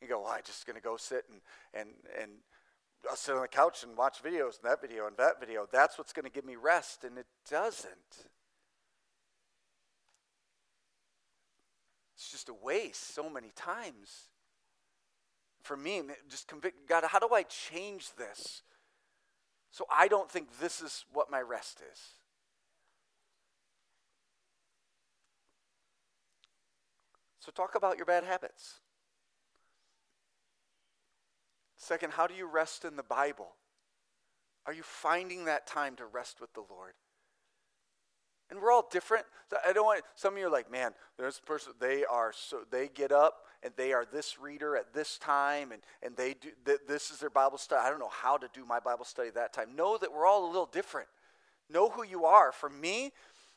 and 0.00 0.10
go, 0.10 0.22
well, 0.22 0.32
I'm 0.32 0.42
just 0.44 0.66
going 0.66 0.76
to 0.76 0.82
go 0.82 0.96
sit 0.96 1.24
and, 1.30 1.40
and, 1.72 1.90
and 2.20 2.30
I'll 3.08 3.16
sit 3.16 3.34
on 3.34 3.42
the 3.42 3.48
couch 3.48 3.82
and 3.82 3.96
watch 3.96 4.22
videos 4.22 4.60
and 4.60 4.70
that 4.70 4.80
video 4.80 5.06
and 5.06 5.16
that 5.16 5.40
video. 5.40 5.66
That's 5.70 5.96
what's 5.96 6.12
going 6.12 6.24
to 6.24 6.30
give 6.30 6.44
me 6.44 6.56
rest. 6.56 7.04
And 7.04 7.16
it 7.16 7.26
doesn't. 7.48 8.28
It's 12.20 12.30
just 12.30 12.50
a 12.50 12.54
waste 12.54 13.14
so 13.14 13.30
many 13.30 13.50
times 13.56 14.28
for 15.62 15.74
me, 15.74 16.02
just 16.28 16.48
convict 16.48 16.86
God, 16.86 17.02
how 17.04 17.18
do 17.18 17.34
I 17.34 17.44
change 17.44 18.10
this 18.18 18.60
so 19.70 19.86
I 19.90 20.06
don't 20.06 20.30
think 20.30 20.58
this 20.60 20.82
is 20.82 21.06
what 21.14 21.30
my 21.30 21.40
rest 21.40 21.80
is? 21.90 21.98
So, 27.38 27.50
talk 27.52 27.74
about 27.74 27.96
your 27.96 28.04
bad 28.04 28.24
habits. 28.24 28.80
Second, 31.78 32.12
how 32.12 32.26
do 32.26 32.34
you 32.34 32.46
rest 32.46 32.84
in 32.84 32.96
the 32.96 33.02
Bible? 33.02 33.52
Are 34.66 34.74
you 34.74 34.82
finding 34.82 35.46
that 35.46 35.66
time 35.66 35.96
to 35.96 36.04
rest 36.04 36.38
with 36.38 36.52
the 36.52 36.64
Lord? 36.68 36.92
And 38.50 38.60
we're 38.60 38.72
all 38.72 38.88
different. 38.90 39.26
I 39.66 39.72
don't 39.72 39.84
want 39.84 40.02
some 40.14 40.34
of 40.34 40.40
you 40.40 40.46
are 40.46 40.50
like, 40.50 40.70
man, 40.70 40.92
a 41.18 41.32
person 41.46 41.72
they 41.80 42.04
are 42.04 42.32
so 42.34 42.60
they 42.70 42.88
get 42.88 43.12
up 43.12 43.44
and 43.62 43.72
they 43.76 43.92
are 43.92 44.04
this 44.12 44.38
reader 44.38 44.76
at 44.76 44.92
this 44.92 45.18
time 45.18 45.72
and 45.72 45.82
and 46.02 46.16
they 46.16 46.34
do 46.34 46.50
th- 46.64 46.80
this 46.88 47.10
is 47.10 47.18
their 47.18 47.30
Bible 47.30 47.58
study. 47.58 47.82
I 47.84 47.90
don't 47.90 48.00
know 48.00 48.10
how 48.10 48.36
to 48.36 48.48
do 48.52 48.64
my 48.64 48.80
Bible 48.80 49.04
study 49.04 49.30
that 49.30 49.52
time. 49.52 49.76
Know 49.76 49.98
that 49.98 50.12
we're 50.12 50.26
all 50.26 50.44
a 50.44 50.50
little 50.50 50.70
different. 50.70 51.08
Know 51.68 51.88
who 51.88 52.04
you 52.04 52.24
are. 52.24 52.52
For 52.52 52.68
me, 52.68 53.12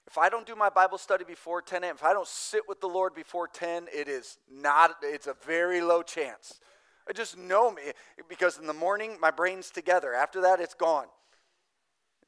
if 0.07 0.17
I 0.17 0.29
don't 0.29 0.45
do 0.45 0.55
my 0.55 0.69
Bible 0.69 0.97
study 0.97 1.23
before 1.23 1.61
10 1.61 1.83
a.m., 1.83 1.95
if 1.95 2.03
I 2.03 2.13
don't 2.13 2.27
sit 2.27 2.63
with 2.67 2.81
the 2.81 2.87
Lord 2.87 3.15
before 3.15 3.47
10, 3.47 3.87
it 3.93 4.07
is 4.07 4.37
not, 4.51 4.97
it's 5.01 5.27
a 5.27 5.35
very 5.45 5.81
low 5.81 6.03
chance. 6.03 6.59
I 7.07 7.13
just 7.13 7.37
know 7.37 7.71
me 7.71 7.81
because 8.29 8.57
in 8.57 8.67
the 8.67 8.73
morning 8.73 9.17
my 9.19 9.31
brain's 9.31 9.71
together. 9.71 10.13
After 10.13 10.41
that, 10.41 10.59
it's 10.59 10.73
gone. 10.73 11.07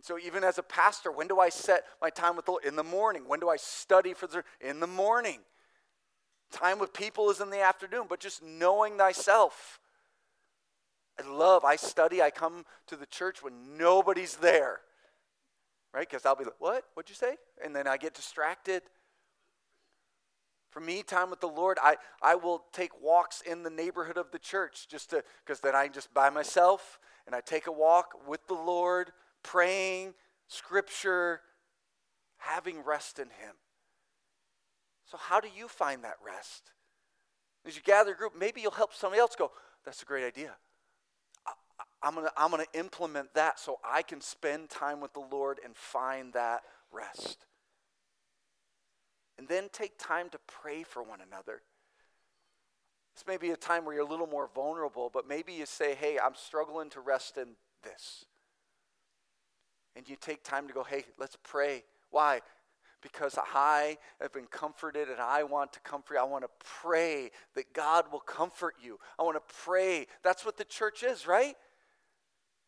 So 0.01 0.19
even 0.19 0.43
as 0.43 0.57
a 0.57 0.63
pastor, 0.63 1.11
when 1.11 1.27
do 1.27 1.39
I 1.39 1.49
set 1.49 1.85
my 2.01 2.09
time 2.09 2.35
with 2.35 2.45
the 2.45 2.51
Lord? 2.51 2.65
In 2.65 2.75
the 2.75 2.83
morning. 2.83 3.23
When 3.27 3.39
do 3.39 3.49
I 3.49 3.57
study 3.57 4.13
for 4.13 4.27
the 4.27 4.43
in 4.61 4.79
the 4.79 4.87
morning? 4.87 5.39
Time 6.51 6.79
with 6.79 6.93
people 6.93 7.29
is 7.29 7.41
in 7.41 7.49
the 7.49 7.61
afternoon, 7.61 8.05
but 8.07 8.19
just 8.19 8.43
knowing 8.43 8.97
thyself. 8.97 9.79
I 11.19 11.27
love, 11.27 11.63
I 11.63 11.75
study, 11.75 12.21
I 12.21 12.29
come 12.29 12.65
to 12.87 12.95
the 12.95 13.05
church 13.05 13.41
when 13.41 13.77
nobody's 13.77 14.35
there. 14.35 14.81
Right? 15.93 16.07
Because 16.09 16.25
I'll 16.25 16.35
be 16.35 16.43
like, 16.43 16.59
what? 16.59 16.83
What'd 16.93 17.09
you 17.09 17.15
say? 17.15 17.37
And 17.63 17.75
then 17.75 17.87
I 17.87 17.97
get 17.97 18.13
distracted. 18.13 18.83
For 20.71 20.81
me, 20.81 21.03
time 21.03 21.29
with 21.29 21.39
the 21.39 21.47
Lord, 21.47 21.77
I, 21.81 21.95
I 22.21 22.35
will 22.35 22.65
take 22.73 23.01
walks 23.01 23.39
in 23.39 23.63
the 23.63 23.69
neighborhood 23.69 24.17
of 24.17 24.31
the 24.31 24.39
church 24.39 24.89
just 24.89 25.11
to, 25.11 25.23
because 25.45 25.61
then 25.61 25.73
I'm 25.73 25.93
just 25.93 26.13
by 26.13 26.29
myself 26.29 26.99
and 27.25 27.33
I 27.33 27.39
take 27.39 27.67
a 27.67 27.71
walk 27.71 28.27
with 28.27 28.45
the 28.47 28.55
Lord 28.55 29.11
praying, 29.45 30.13
scripture, 30.47 31.39
having 32.37 32.83
rest 32.83 33.19
in 33.19 33.27
Him. 33.27 33.55
So, 35.05 35.17
how 35.17 35.39
do 35.39 35.47
you 35.55 35.67
find 35.67 36.03
that 36.03 36.15
rest? 36.25 36.71
As 37.65 37.75
you 37.75 37.81
gather 37.83 38.11
a 38.11 38.15
group, 38.15 38.33
maybe 38.37 38.61
you'll 38.61 38.71
help 38.71 38.93
somebody 38.93 39.19
else 39.19 39.35
go, 39.37 39.51
That's 39.85 40.01
a 40.01 40.05
great 40.05 40.25
idea. 40.25 40.55
I, 42.03 42.07
am 42.07 42.15
going 42.15 42.25
to 42.25 42.33
I'm 42.35 42.51
going 42.51 42.65
to 42.71 42.79
implement 42.79 43.33
that 43.35 43.59
so 43.59 43.77
I 43.83 44.01
can 44.01 44.19
spend 44.19 44.69
time 44.69 44.99
with 44.99 45.13
the 45.13 45.23
Lord 45.31 45.59
and 45.63 45.75
find 45.75 46.33
that 46.33 46.63
rest. 46.91 47.45
And 49.37 49.47
then 49.47 49.69
take 49.71 49.99
time 49.99 50.29
to 50.29 50.39
pray 50.47 50.83
for 50.83 51.03
one 51.03 51.19
another. 51.21 51.61
This 53.15 53.27
may 53.27 53.37
be 53.37 53.51
a 53.51 53.57
time 53.57 53.85
where 53.85 53.93
you're 53.93 54.05
a 54.05 54.09
little 54.09 54.27
more 54.27 54.49
vulnerable, 54.53 55.11
but 55.13 55.27
maybe 55.27 55.53
you 55.53 55.65
say, 55.65 55.93
Hey, 55.93 56.17
I'm 56.17 56.35
struggling 56.35 56.89
to 56.91 56.99
rest 56.99 57.37
in 57.37 57.49
this 57.83 58.25
and 59.95 60.07
you 60.07 60.15
take 60.19 60.43
time 60.43 60.67
to 60.67 60.73
go, 60.73 60.83
hey, 60.83 61.05
let's 61.17 61.37
pray. 61.43 61.83
Why? 62.11 62.41
Because 63.01 63.37
I 63.53 63.97
have 64.19 64.33
been 64.33 64.47
comforted 64.47 65.09
and 65.09 65.19
I 65.19 65.43
want 65.43 65.73
to 65.73 65.79
comfort 65.81 66.15
you. 66.15 66.19
I 66.19 66.23
want 66.23 66.43
to 66.43 66.65
pray 66.81 67.31
that 67.55 67.73
God 67.73 68.05
will 68.11 68.19
comfort 68.19 68.75
you. 68.81 68.99
I 69.19 69.23
want 69.23 69.35
to 69.37 69.55
pray. 69.63 70.07
That's 70.23 70.45
what 70.45 70.57
the 70.57 70.65
church 70.65 71.03
is, 71.03 71.27
right? 71.27 71.55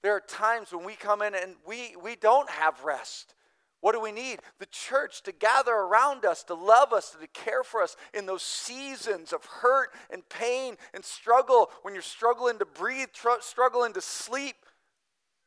There 0.03 0.13
are 0.13 0.21
times 0.21 0.71
when 0.71 0.85
we 0.85 0.93
come 0.93 1.21
in 1.21 1.33
and 1.33 1.55
we, 1.67 1.95
we 2.01 2.15
don't 2.15 2.49
have 2.49 2.83
rest. 2.83 3.33
What 3.79 3.93
do 3.93 4.01
we 4.01 4.11
need? 4.11 4.39
The 4.59 4.65
church 4.67 5.21
to 5.23 5.31
gather 5.31 5.73
around 5.73 6.25
us, 6.25 6.43
to 6.45 6.55
love 6.55 6.93
us, 6.93 7.15
to 7.19 7.27
care 7.27 7.63
for 7.63 7.81
us 7.81 7.95
in 8.13 8.25
those 8.25 8.41
seasons 8.41 9.33
of 9.33 9.45
hurt 9.45 9.89
and 10.09 10.27
pain 10.29 10.77
and 10.93 11.05
struggle. 11.05 11.69
When 11.83 11.93
you're 11.93 12.01
struggling 12.01 12.57
to 12.59 12.65
breathe, 12.65 13.09
tr- 13.13 13.41
struggling 13.41 13.93
to 13.93 14.01
sleep, 14.01 14.55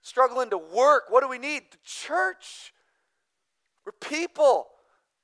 struggling 0.03 0.51
to 0.51 0.59
work, 0.59 1.05
what 1.09 1.22
do 1.22 1.28
we 1.28 1.38
need? 1.38 1.62
The 1.70 1.78
church. 1.84 2.72
Where 3.84 3.94
people 4.01 4.68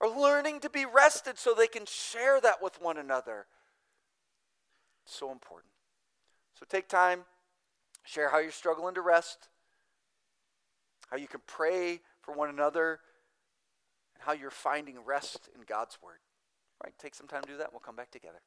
are 0.00 0.08
learning 0.08 0.60
to 0.60 0.70
be 0.70 0.84
rested 0.84 1.38
so 1.38 1.54
they 1.54 1.66
can 1.66 1.86
share 1.86 2.40
that 2.40 2.62
with 2.62 2.80
one 2.80 2.98
another. 2.98 3.46
so 5.04 5.30
important. 5.30 5.70
So 6.58 6.66
take 6.68 6.88
time, 6.88 7.24
share 8.04 8.30
how 8.30 8.38
you're 8.38 8.50
struggling 8.50 8.94
to 8.94 9.02
rest, 9.02 9.48
how 11.10 11.16
you 11.16 11.28
can 11.28 11.40
pray 11.46 12.00
for 12.22 12.34
one 12.34 12.48
another, 12.48 12.98
and 14.14 14.24
how 14.24 14.32
you're 14.32 14.50
finding 14.50 14.98
rest 15.04 15.48
in 15.54 15.62
God's 15.66 15.98
Word. 16.02 16.18
All 16.80 16.86
right, 16.86 16.94
take 16.98 17.14
some 17.14 17.28
time 17.28 17.42
to 17.42 17.48
do 17.48 17.56
that. 17.58 17.72
We'll 17.72 17.80
come 17.80 17.96
back 17.96 18.10
together. 18.10 18.40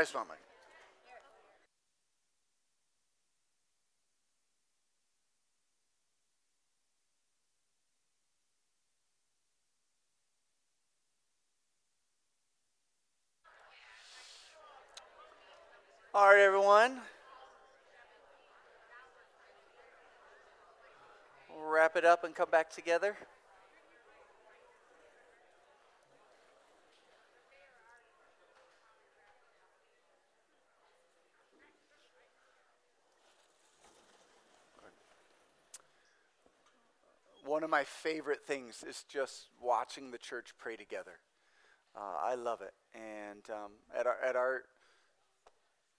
I 0.00 0.02
just 0.02 0.14
want 0.14 0.28
my. 0.28 0.34
All 16.14 16.28
right, 16.28 16.40
everyone. 16.40 17.02
We'll 21.54 21.70
wrap 21.70 21.96
it 21.96 22.06
up 22.06 22.24
and 22.24 22.34
come 22.34 22.48
back 22.48 22.70
together. 22.70 23.18
Of 37.70 37.78
my 37.78 37.84
favorite 37.84 38.44
things 38.44 38.84
is 38.88 39.04
just 39.08 39.46
watching 39.62 40.10
the 40.10 40.18
church 40.18 40.54
pray 40.58 40.74
together. 40.74 41.20
Uh, 41.96 42.18
I 42.20 42.34
love 42.34 42.62
it. 42.62 42.74
And 42.94 43.48
um, 43.48 43.72
at 43.96 44.06
our 44.06 44.16
at 44.26 44.34
our 44.34 44.62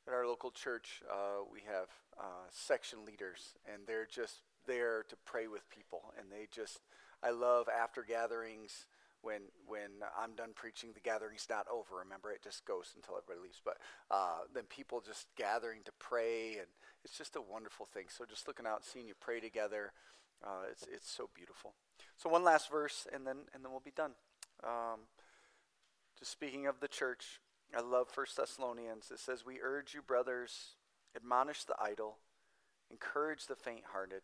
at 0.06 0.14
our 0.14 0.28
local 0.28 0.52
church, 0.52 1.02
uh, 1.10 1.44
we 1.52 1.62
have 1.66 1.88
uh, 2.20 2.48
section 2.50 3.06
leaders, 3.06 3.56
and 3.72 3.84
they're 3.88 4.08
just 4.08 4.42
there 4.68 5.06
to 5.08 5.16
pray 5.26 5.48
with 5.48 5.70
people. 5.70 6.14
And 6.20 6.28
they 6.30 6.48
just, 6.52 6.80
I 7.24 7.30
love 7.30 7.68
after 7.70 8.04
gatherings 8.04 8.86
when 9.22 9.44
when 9.66 10.04
I'm 10.20 10.36
done 10.36 10.52
preaching, 10.54 10.90
the 10.94 11.00
gathering's 11.00 11.48
not 11.50 11.68
over. 11.72 12.00
Remember, 12.04 12.32
it 12.32 12.44
just 12.44 12.66
goes 12.66 12.92
until 12.98 13.16
everybody 13.16 13.48
leaves. 13.48 13.62
But 13.64 13.78
uh, 14.10 14.40
then 14.54 14.64
people 14.64 15.00
just 15.00 15.28
gathering 15.38 15.84
to 15.86 15.92
pray, 16.00 16.58
and 16.58 16.68
it's 17.06 17.18
just 17.18 17.38
a 17.38 17.42
wonderful 17.42 17.86
thing. 17.86 18.06
So 18.10 18.26
just 18.26 18.48
looking 18.48 18.68
out, 18.68 18.84
seeing 18.84 19.08
you 19.08 19.14
pray 19.18 19.40
together, 19.40 19.94
uh, 20.44 20.70
it's 20.70 20.86
it's 20.92 21.10
so 21.10 21.30
beautiful. 21.36 21.74
So 22.18 22.30
one 22.30 22.44
last 22.44 22.70
verse, 22.70 23.08
and 23.14 23.26
then 23.26 23.38
and 23.54 23.64
then 23.64 23.72
we'll 23.72 23.82
be 23.82 23.92
done. 23.96 24.12
Um, 24.64 25.02
just 26.18 26.32
speaking 26.32 26.68
of 26.68 26.80
the 26.80 26.88
church, 26.88 27.40
I 27.76 27.82
love 27.82 28.10
First 28.10 28.38
Thessalonians. 28.38 29.12
It 29.12 29.20
says, 29.20 29.46
We 29.46 29.60
urge 29.62 29.94
you, 29.94 30.02
brothers, 30.02 30.76
admonish 31.16 31.64
the 31.64 31.76
idle, 31.82 32.18
encourage 32.90 33.48
the 33.48 33.56
faint 33.56 33.86
hearted, 33.92 34.22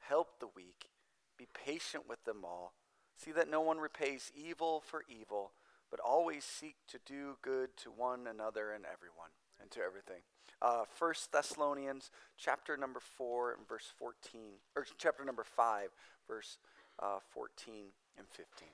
help 0.00 0.40
the 0.40 0.48
weak, 0.54 0.90
be 1.38 1.46
patient 1.64 2.04
with 2.08 2.24
them 2.24 2.44
all. 2.44 2.74
See 3.16 3.32
that 3.32 3.50
no 3.50 3.60
one 3.60 3.78
repays 3.78 4.32
evil 4.34 4.82
for 4.84 5.04
evil, 5.08 5.52
but 5.90 6.00
always 6.00 6.44
seek 6.44 6.76
to 6.88 6.98
do 7.06 7.36
good 7.42 7.76
to 7.78 7.90
one 7.90 8.26
another 8.26 8.72
and 8.72 8.84
everyone 8.84 9.30
and 9.60 9.70
to 9.72 9.80
everything. 9.80 10.22
Uh, 10.62 10.84
1 10.98 11.14
Thessalonians 11.32 12.10
chapter 12.36 12.76
number 12.76 13.00
4 13.00 13.54
and 13.54 13.68
verse 13.68 13.92
14, 13.98 14.40
or 14.76 14.84
chapter 14.98 15.24
number 15.24 15.44
5, 15.44 15.88
verse 16.28 16.58
uh, 17.02 17.18
14 17.32 17.86
and 18.18 18.26
15. 18.28 18.68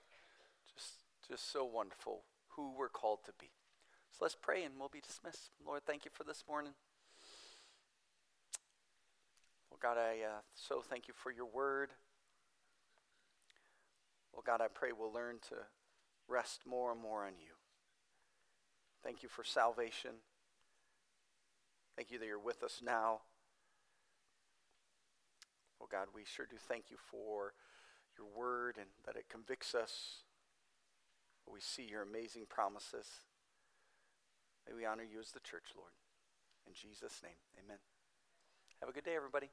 Just, 0.75 1.05
just 1.29 1.53
so 1.53 1.65
wonderful 1.65 2.23
who 2.57 2.73
we're 2.77 2.89
called 2.89 3.21
to 3.27 3.33
be. 3.39 3.51
So 4.11 4.19
let's 4.23 4.37
pray 4.41 4.65
and 4.65 4.75
we'll 4.79 4.89
be 4.89 5.01
dismissed. 5.01 5.51
Lord, 5.65 5.83
thank 5.87 6.05
you 6.05 6.11
for 6.13 6.25
this 6.25 6.45
morning. 6.49 6.73
Well, 9.71 9.79
God, 9.81 10.01
I 10.01 10.25
uh, 10.25 10.41
so 10.55 10.81
thank 10.81 11.07
you 11.07 11.15
for 11.15 11.31
your 11.31 11.47
word. 11.47 11.91
Well, 14.33 14.43
God, 14.45 14.61
I 14.61 14.69
pray 14.69 14.91
we'll 14.99 15.13
learn 15.13 15.37
to 15.51 15.57
rest 16.29 16.63
more 16.67 16.93
and 16.93 17.01
more 17.01 17.25
on 17.25 17.33
you. 17.39 17.53
Thank 19.05 19.23
you 19.23 19.29
for 19.29 19.45
salvation. 19.45 20.13
Thank 21.97 22.11
you 22.11 22.19
that 22.19 22.27
you're 22.27 22.39
with 22.39 22.63
us 22.63 22.83
now. 22.85 23.21
Oh, 25.81 25.89
God, 25.91 26.09
we 26.15 26.25
sure 26.25 26.47
do 26.49 26.57
thank 26.57 26.91
you 26.91 26.97
for 27.11 27.55
your 28.19 28.27
word 28.37 28.77
and 28.79 28.89
that 29.07 29.17
it 29.17 29.29
convicts 29.31 29.75
us. 29.75 30.25
We 31.51 31.61
see 31.61 31.87
your 31.89 32.03
amazing 32.03 32.47
promises. 32.49 33.07
May 34.67 34.75
we 34.75 34.85
honor 34.85 35.05
you 35.05 35.21
as 35.21 35.31
the 35.31 35.41
church, 35.41 35.73
Lord. 35.77 35.93
In 36.67 36.75
Jesus' 36.75 37.21
name, 37.23 37.39
amen. 37.65 37.79
Have 38.81 38.91
a 38.91 38.93
good 38.93 39.05
day, 39.05 39.15
everybody. 39.15 39.51